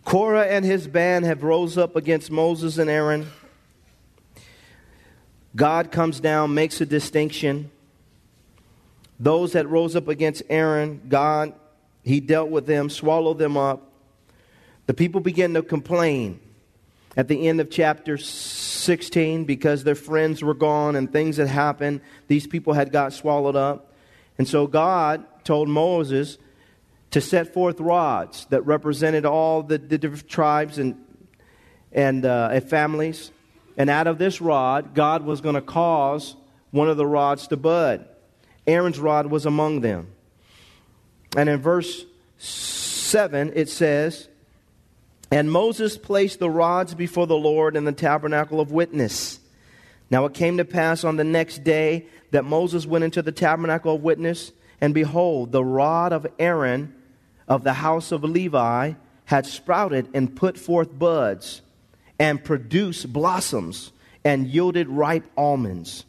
Korah 0.03 0.45
and 0.45 0.65
his 0.65 0.87
band 0.87 1.25
have 1.25 1.43
rose 1.43 1.77
up 1.77 1.95
against 1.95 2.29
Moses 2.29 2.77
and 2.77 2.89
Aaron. 2.89 3.27
God 5.55 5.91
comes 5.91 6.19
down, 6.19 6.53
makes 6.53 6.81
a 6.81 6.85
distinction. 6.85 7.71
Those 9.19 9.53
that 9.53 9.67
rose 9.69 9.95
up 9.95 10.07
against 10.07 10.43
Aaron, 10.49 11.01
God, 11.07 11.53
he 12.03 12.19
dealt 12.19 12.49
with 12.49 12.65
them, 12.65 12.89
swallowed 12.89 13.37
them 13.39 13.55
up. 13.57 13.84
The 14.85 14.93
people 14.93 15.21
begin 15.21 15.53
to 15.55 15.63
complain 15.63 16.39
at 17.17 17.27
the 17.27 17.47
end 17.47 17.59
of 17.59 17.69
chapter 17.69 18.17
16 18.17 19.45
because 19.45 19.83
their 19.83 19.95
friends 19.95 20.43
were 20.43 20.53
gone 20.53 20.95
and 20.95 21.11
things 21.11 21.37
had 21.37 21.47
happened. 21.47 22.01
These 22.27 22.47
people 22.47 22.73
had 22.73 22.91
got 22.91 23.13
swallowed 23.13 23.55
up. 23.55 23.93
And 24.37 24.47
so 24.47 24.67
God 24.67 25.25
told 25.43 25.69
Moses 25.69 26.37
to 27.11 27.21
set 27.21 27.53
forth 27.53 27.79
rods 27.79 28.45
that 28.47 28.61
represented 28.65 29.25
all 29.25 29.63
the, 29.63 29.77
the 29.77 29.97
different 29.97 30.27
tribes 30.27 30.77
and, 30.77 31.01
and, 31.91 32.25
uh, 32.25 32.59
families. 32.59 33.31
And 33.77 33.89
out 33.89 34.07
of 34.07 34.17
this 34.17 34.41
rod, 34.41 34.93
God 34.93 35.23
was 35.23 35.41
going 35.41 35.55
to 35.55 35.61
cause 35.61 36.35
one 36.71 36.89
of 36.89 36.97
the 36.97 37.05
rods 37.05 37.47
to 37.47 37.57
bud. 37.57 38.07
Aaron's 38.67 38.99
rod 38.99 39.27
was 39.27 39.45
among 39.45 39.81
them. 39.81 40.07
And 41.37 41.49
in 41.49 41.61
verse 41.61 42.05
7, 42.37 43.53
it 43.55 43.69
says, 43.69 44.27
And 45.31 45.51
Moses 45.51 45.97
placed 45.97 46.39
the 46.39 46.49
rods 46.49 46.93
before 46.93 47.27
the 47.27 47.35
Lord 47.35 47.75
in 47.75 47.83
the 47.83 47.91
tabernacle 47.91 48.59
of 48.59 48.71
witness. 48.71 49.39
Now 50.09 50.25
it 50.25 50.33
came 50.33 50.57
to 50.57 50.65
pass 50.65 51.03
on 51.03 51.15
the 51.15 51.23
next 51.23 51.63
day 51.63 52.05
that 52.31 52.45
Moses 52.45 52.85
went 52.85 53.03
into 53.03 53.21
the 53.21 53.31
tabernacle 53.31 53.95
of 53.95 54.03
witness, 54.03 54.51
and 54.79 54.93
behold, 54.93 55.51
the 55.51 55.63
rod 55.63 56.13
of 56.13 56.27
Aaron 56.37 56.93
of 57.47 57.63
the 57.63 57.73
house 57.73 58.11
of 58.11 58.23
Levi 58.23 58.93
had 59.25 59.45
sprouted 59.45 60.07
and 60.13 60.35
put 60.35 60.57
forth 60.57 60.97
buds, 60.97 61.61
and 62.19 62.43
produced 62.43 63.11
blossoms, 63.11 63.91
and 64.23 64.47
yielded 64.47 64.87
ripe 64.87 65.25
almonds. 65.35 66.05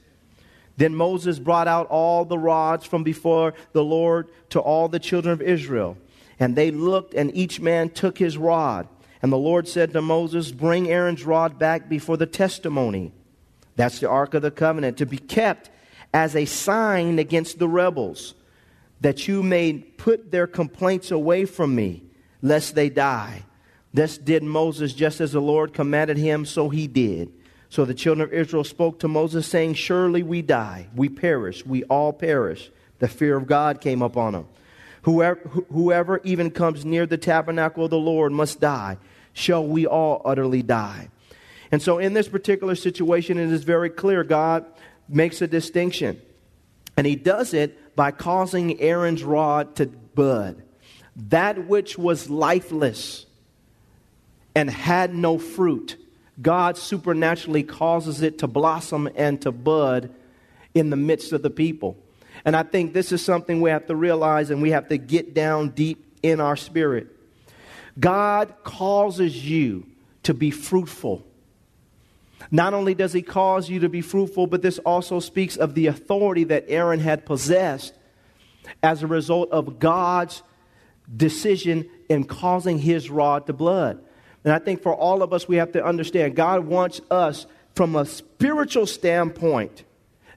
Then 0.77 0.95
Moses 0.95 1.39
brought 1.39 1.69
out 1.69 1.89
all 1.89 2.25
the 2.25 2.39
rods 2.39 2.85
from 2.85 3.03
before 3.03 3.55
the 3.73 3.85
Lord 3.85 4.29
to 4.51 4.61
all 4.61 4.89
the 4.89 4.99
children 4.99 5.33
of 5.33 5.41
Israel. 5.41 5.97
And 6.39 6.55
they 6.55 6.71
looked, 6.71 7.15
and 7.15 7.35
each 7.35 7.61
man 7.61 7.89
took 7.89 8.19
his 8.19 8.37
rod. 8.37 8.87
And 9.27 9.33
the 9.33 9.39
Lord 9.39 9.67
said 9.67 9.93
to 9.93 10.01
Moses, 10.01 10.53
Bring 10.53 10.89
Aaron's 10.89 11.25
rod 11.25 11.59
back 11.59 11.89
before 11.89 12.17
the 12.17 12.27
testimony. 12.27 13.11
That's 13.75 13.99
the 13.99 14.09
Ark 14.09 14.35
of 14.35 14.43
the 14.43 14.53
Covenant, 14.53 14.99
to 14.99 15.05
be 15.05 15.19
kept 15.19 15.69
as 16.15 16.37
a 16.37 16.45
sign 16.45 17.19
against 17.19 17.59
the 17.59 17.67
rebels, 17.67 18.35
that 19.01 19.27
you 19.27 19.43
may 19.43 19.79
put 19.79 20.31
their 20.31 20.47
complaints 20.47 21.11
away 21.11 21.45
from 21.45 21.75
me, 21.75 22.05
lest 22.41 22.77
they 22.77 22.89
die. 22.89 23.43
This 23.93 24.17
did 24.17 24.45
Moses 24.45 24.93
just 24.93 25.21
as 25.21 25.33
the 25.33 25.41
Lord 25.41 25.75
commanded 25.75 26.19
him, 26.19 26.45
so 26.45 26.69
he 26.69 26.87
did. 26.87 27.33
So 27.69 27.85
the 27.85 27.95
children 27.95 28.29
of 28.29 28.33
Israel 28.33 28.63
spoke 28.63 29.01
to 29.01 29.09
Moses, 29.09 29.45
saying, 29.45 29.75
Surely 29.75 30.23
we 30.23 30.41
die, 30.41 30.87
we 30.95 31.09
perish, 31.09 31.67
we 31.67 31.83
all 31.83 32.13
perish. 32.13 32.71
The 33.01 33.09
fear 33.09 33.37
of 33.37 33.49
God 33.49 33.81
came 33.81 34.03
upon 34.03 34.35
them. 34.35 34.47
Whoever, 35.03 35.41
whoever 35.73 36.21
even 36.23 36.53
comes 36.53 36.85
near 36.85 37.07
the 37.07 37.19
tabernacle 37.19 37.87
of 37.87 37.91
the 37.91 37.99
Lord 37.99 38.31
must 38.31 38.61
die. 38.61 38.99
Shall 39.37 39.67
we 39.67 39.87
all 39.87 40.23
utterly 40.25 40.63
die? 40.63 41.11
And 41.71 41.83
so, 41.83 41.99
in 41.99 42.15
this 42.15 42.29
particular 42.29 42.75
situation, 42.75 43.39
it 43.39 43.51
is 43.51 43.65
very 43.65 43.91
clear 43.91 44.25
God 44.25 44.65
makes 45.09 45.43
a 45.43 45.47
distinction. 45.47 46.21
And 46.97 47.07
he 47.07 47.17
does 47.17 47.53
it 47.53 47.95
by 47.95 48.11
causing 48.13 48.81
Aaron's 48.81 49.23
rod 49.23 49.77
to 49.77 49.87
bud. 49.87 50.63
That 51.29 51.67
which 51.67 51.99
was 51.99 52.31
lifeless 52.31 53.27
and 54.55 54.71
had 54.71 55.15
no 55.15 55.39
fruit 55.39 55.97
God 56.41 56.77
supernaturally 56.77 57.63
causes 57.63 58.23
it 58.23 58.39
to 58.39 58.47
blossom 58.47 59.09
and 59.15 59.41
to 59.43 59.53
bud 59.53 60.13
in 60.75 60.91
the 60.91 60.97
midst 60.97 61.33
of 61.33 61.43
the 61.43 61.51
people. 61.51 61.97
And 62.45 62.55
I 62.55 62.63
think 62.63 62.93
this 62.93 63.13
is 63.13 63.25
something 63.25 63.61
we 63.61 63.71
have 63.71 63.87
to 63.87 63.97
realize 63.97 64.51
and 64.51 64.61
we 64.61 64.71
have 64.73 64.89
to 64.89 64.99
get 64.99 65.35
down 65.35 65.71
deep 65.71 66.19
in 66.23 66.41
our 66.41 66.57
spirit. 66.57 67.16
God 67.99 68.55
causes 68.65 69.49
you 69.49 69.87
to 70.25 70.35
be 70.35 70.51
fruitful. 70.51 71.25
Not 72.51 72.75
only 72.75 72.95
does 72.95 73.13
he 73.13 73.23
cause 73.23 73.69
you 73.71 73.81
to 73.81 73.89
be 73.89 74.03
fruitful, 74.03 74.47
but 74.47 74.63
this 74.63 74.79
also 74.81 75.21
speaks 75.21 75.57
of 75.57 75.75
the 75.75 75.87
authority 75.87 76.45
that 76.45 76.67
Aaron 76.69 77.01
had 77.01 77.25
possessed 77.25 77.95
as 78.83 79.03
a 79.03 79.07
result 79.07 79.51
of 79.51 79.79
God's 79.79 80.43
decision 81.15 81.89
in 82.09 82.25
causing 82.25 82.79
his 82.79 83.11
rod 83.11 83.47
to 83.47 83.53
blood. 83.53 84.01
And 84.45 84.53
I 84.53 84.59
think 84.59 84.83
for 84.83 84.95
all 84.95 85.23
of 85.23 85.33
us, 85.33 85.49
we 85.49 85.57
have 85.57 85.73
to 85.73 85.85
understand 85.85 86.37
God 86.37 86.67
wants 86.67 87.01
us 87.11 87.47
from 87.75 87.97
a 87.97 88.07
spiritual 88.07 88.87
standpoint, 88.87 89.85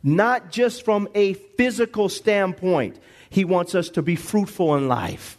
not 0.01 0.51
just 0.51 0.83
from 0.83 1.07
a 1.13 1.33
physical 1.33 2.09
standpoint. 2.09 2.99
He 3.29 3.45
wants 3.45 3.75
us 3.75 3.89
to 3.89 4.01
be 4.01 4.15
fruitful 4.15 4.75
in 4.75 4.87
life. 4.87 5.38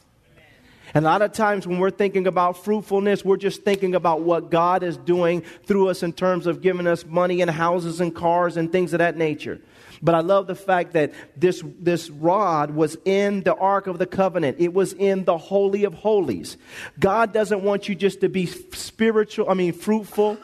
And 0.94 1.04
a 1.04 1.08
lot 1.08 1.22
of 1.22 1.32
times 1.32 1.66
when 1.66 1.78
we're 1.78 1.90
thinking 1.90 2.26
about 2.26 2.64
fruitfulness, 2.64 3.24
we're 3.24 3.36
just 3.36 3.62
thinking 3.62 3.94
about 3.94 4.22
what 4.22 4.50
God 4.50 4.82
is 4.82 4.96
doing 4.96 5.42
through 5.64 5.88
us 5.88 6.02
in 6.02 6.12
terms 6.12 6.46
of 6.46 6.62
giving 6.62 6.86
us 6.86 7.06
money 7.06 7.40
and 7.42 7.50
houses 7.50 8.00
and 8.00 8.14
cars 8.14 8.56
and 8.56 8.72
things 8.72 8.92
of 8.92 8.98
that 8.98 9.16
nature. 9.16 9.60
But 10.02 10.14
I 10.14 10.20
love 10.20 10.46
the 10.46 10.54
fact 10.54 10.94
that 10.94 11.12
this, 11.36 11.62
this 11.78 12.08
rod 12.08 12.70
was 12.70 12.96
in 13.04 13.42
the 13.42 13.54
Ark 13.54 13.86
of 13.86 13.98
the 13.98 14.06
Covenant. 14.06 14.56
It 14.58 14.72
was 14.72 14.94
in 14.94 15.24
the 15.24 15.36
Holy 15.36 15.84
of 15.84 15.92
Holies. 15.92 16.56
God 16.98 17.32
doesn't 17.32 17.62
want 17.62 17.88
you 17.88 17.94
just 17.94 18.22
to 18.22 18.28
be 18.28 18.46
spiritual, 18.46 19.50
I 19.50 19.54
mean, 19.54 19.72
fruitful 19.72 20.38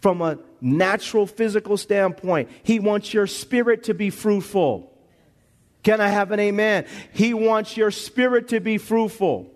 from 0.00 0.20
a 0.20 0.38
natural 0.60 1.26
physical 1.26 1.78
standpoint. 1.78 2.50
He 2.62 2.78
wants 2.78 3.14
your 3.14 3.26
spirit 3.26 3.84
to 3.84 3.94
be 3.94 4.10
fruitful. 4.10 4.92
Can 5.82 6.00
I 6.00 6.08
have 6.08 6.30
an 6.30 6.40
amen? 6.40 6.86
He 7.12 7.32
wants 7.32 7.76
your 7.76 7.90
spirit 7.90 8.48
to 8.48 8.60
be 8.60 8.76
fruitful. 8.76 9.53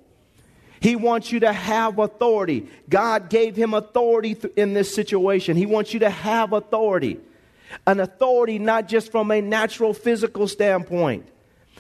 He 0.81 0.97
wants 0.97 1.33
you 1.33 1.41
to 1.41 1.53
have 1.53 1.99
authority. 1.99 2.69
God 2.89 3.31
gave 3.31 3.57
him 3.57 3.75
authority 3.75 4.37
in 4.57 4.75
this 4.75 4.95
situation. 4.95 5.57
He 5.57 5.67
wants 5.67 5.93
you 5.93 6.01
to 6.01 6.11
have 6.11 6.53
authority 6.53 7.19
an 7.87 8.01
authority 8.01 8.59
not 8.59 8.89
just 8.89 9.11
from 9.11 9.31
a 9.31 9.41
natural 9.41 9.93
physical 9.95 10.49
standpoint. 10.49 11.29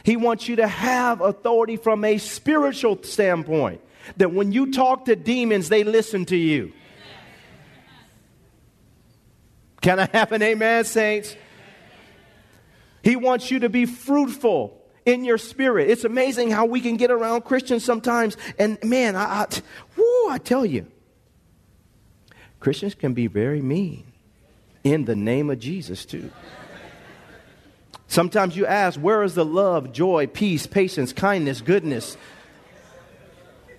He 0.02 0.16
wants 0.16 0.48
you 0.48 0.56
to 0.56 0.66
have 0.66 1.20
authority 1.20 1.76
from 1.76 2.04
a 2.04 2.18
spiritual 2.18 3.02
standpoint. 3.02 3.80
That 4.16 4.32
when 4.32 4.52
you 4.52 4.72
talk 4.72 5.06
to 5.06 5.16
demons, 5.16 5.68
they 5.68 5.84
listen 5.84 6.24
to 6.26 6.36
you. 6.36 6.72
Can 9.80 10.00
I 10.00 10.08
have 10.12 10.32
an 10.32 10.42
amen, 10.42 10.84
saints? 10.84 11.36
He 13.02 13.16
wants 13.16 13.50
you 13.50 13.60
to 13.60 13.68
be 13.68 13.86
fruitful 13.86 14.77
in 15.08 15.24
your 15.24 15.38
spirit. 15.38 15.88
It's 15.88 16.04
amazing 16.04 16.50
how 16.50 16.66
we 16.66 16.82
can 16.82 16.98
get 16.98 17.10
around 17.10 17.46
Christians 17.46 17.82
sometimes, 17.82 18.36
and 18.58 18.76
man, 18.84 19.16
I, 19.16 19.22
I, 19.22 19.46
whoo, 19.96 20.28
I 20.28 20.36
tell 20.36 20.66
you, 20.66 20.86
Christians 22.60 22.94
can 22.94 23.14
be 23.14 23.26
very 23.26 23.62
mean 23.62 24.04
in 24.84 25.06
the 25.06 25.16
name 25.16 25.48
of 25.48 25.58
Jesus, 25.58 26.04
too. 26.04 26.30
Sometimes 28.06 28.54
you 28.54 28.66
ask, 28.66 29.00
where 29.00 29.22
is 29.22 29.34
the 29.34 29.46
love, 29.46 29.92
joy, 29.92 30.26
peace, 30.26 30.66
patience, 30.66 31.14
kindness, 31.14 31.62
goodness, 31.62 32.18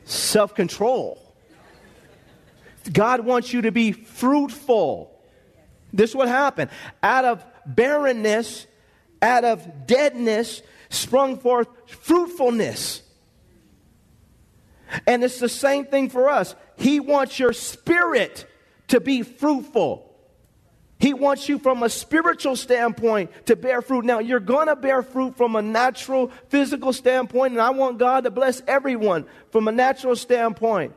self 0.05 0.55
control? 0.55 1.21
God 2.91 3.19
wants 3.23 3.53
you 3.53 3.61
to 3.63 3.71
be 3.71 3.91
fruitful. 3.91 5.11
This 5.93 6.15
what 6.15 6.27
happened. 6.27 6.71
Out 7.03 7.25
of 7.25 7.45
barrenness, 7.67 8.65
out 9.21 9.43
of 9.43 9.85
deadness, 9.85 10.63
sprung 10.89 11.38
forth 11.38 11.67
fruitfulness. 11.86 13.04
And 15.06 15.23
it's 15.23 15.39
the 15.39 15.49
same 15.49 15.86
thing 15.86 16.10
for 16.10 16.30
us. 16.30 16.56
He 16.78 16.99
wants 16.99 17.38
your 17.39 17.54
spirit 17.54 18.45
to 18.88 18.99
be 18.99 19.21
fruitful. 19.21 20.06
He 20.99 21.13
wants 21.13 21.47
you 21.47 21.60
from 21.60 21.84
a 21.84 21.89
spiritual 21.89 22.58
standpoint 22.58 23.32
to 23.45 23.56
bear 23.56 23.82
fruit. 23.82 24.04
Now, 24.04 24.19
you're 24.19 24.41
going 24.41 24.67
to 24.67 24.75
bear 24.75 25.02
fruit 25.02 25.38
from 25.38 25.56
a 25.56 25.62
natural, 25.62 26.30
physical 26.49 26.91
standpoint, 26.91 27.54
and 27.54 27.62
I 27.62 27.69
want 27.69 27.99
God 27.99 28.25
to 28.25 28.32
bless 28.32 28.62
everyone 28.67 29.25
from 29.52 29.69
a 29.69 29.71
natural 29.71 30.15
standpoint. 30.17 30.93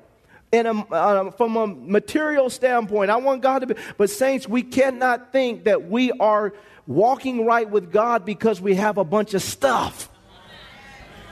And 0.53 0.67
a, 0.67 0.73
uh, 0.73 1.31
from 1.31 1.57
a 1.57 1.67
material 1.67 2.51
standpoint, 2.51 3.11
I 3.11 3.17
want 3.17 3.43
God 3.43 3.61
to 3.61 3.69
be. 3.69 3.75
But, 3.97 4.11
saints, 4.11 4.49
we 4.49 4.63
cannot 4.63 5.33
think 5.33 5.65
that 5.65 5.89
we 5.89 6.11
are 6.13 6.53
walking 6.87 7.45
right 7.47 7.69
with 7.69 7.93
God 7.93 8.25
because 8.25 8.61
we 8.61 8.75
have 8.75 8.99
a 8.99 9.05
bunch 9.05 9.35
of 9.35 9.43
stuff. 9.43 10.09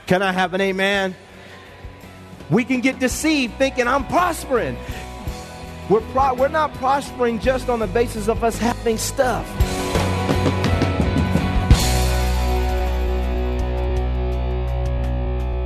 Can 0.06 0.22
I 0.22 0.32
have 0.32 0.54
an 0.54 0.60
amen? 0.60 1.14
We 2.50 2.64
can 2.64 2.80
get 2.80 2.98
deceived 2.98 3.54
thinking 3.54 3.86
I'm 3.86 4.06
prospering. 4.06 4.76
We're, 5.88 6.00
pro- 6.12 6.34
we're 6.34 6.48
not 6.48 6.74
prospering 6.74 7.40
just 7.40 7.68
on 7.68 7.78
the 7.78 7.86
basis 7.86 8.28
of 8.28 8.42
us 8.42 8.56
having 8.58 8.98
stuff. 8.98 9.46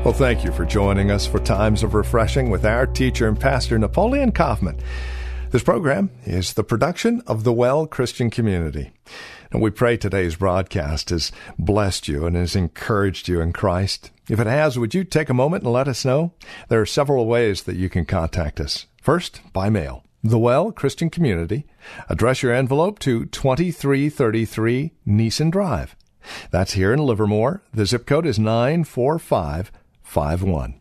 Well, 0.04 0.12
thank 0.12 0.44
you 0.44 0.52
for 0.52 0.66
joining 0.66 1.10
us 1.10 1.26
for 1.26 1.38
Times 1.38 1.82
of 1.82 1.94
Refreshing 1.94 2.50
with 2.50 2.66
our 2.66 2.86
teacher 2.86 3.26
and 3.26 3.40
pastor, 3.40 3.78
Napoleon 3.78 4.32
Kaufman. 4.32 4.78
This 5.54 5.62
program 5.62 6.10
is 6.24 6.54
the 6.54 6.64
production 6.64 7.22
of 7.28 7.44
the 7.44 7.52
Well 7.52 7.86
Christian 7.86 8.28
Community. 8.28 8.90
And 9.52 9.62
we 9.62 9.70
pray 9.70 9.96
today's 9.96 10.34
broadcast 10.34 11.10
has 11.10 11.30
blessed 11.56 12.08
you 12.08 12.26
and 12.26 12.34
has 12.34 12.56
encouraged 12.56 13.28
you 13.28 13.40
in 13.40 13.52
Christ. 13.52 14.10
If 14.28 14.40
it 14.40 14.48
has, 14.48 14.80
would 14.80 14.94
you 14.94 15.04
take 15.04 15.28
a 15.28 15.32
moment 15.32 15.62
and 15.62 15.72
let 15.72 15.86
us 15.86 16.04
know? 16.04 16.32
There 16.68 16.80
are 16.80 16.86
several 16.86 17.26
ways 17.26 17.62
that 17.62 17.76
you 17.76 17.88
can 17.88 18.04
contact 18.04 18.58
us. 18.58 18.86
First, 19.00 19.42
by 19.52 19.70
mail. 19.70 20.02
The 20.24 20.40
Well 20.40 20.72
Christian 20.72 21.08
Community. 21.08 21.66
Address 22.08 22.42
your 22.42 22.52
envelope 22.52 22.98
to 22.98 23.26
2333 23.26 24.90
Nissen 25.06 25.50
Drive. 25.50 25.94
That's 26.50 26.72
here 26.72 26.92
in 26.92 26.98
Livermore. 26.98 27.62
The 27.72 27.86
zip 27.86 28.06
code 28.06 28.26
is 28.26 28.40
945 28.40 29.70
51. 30.02 30.80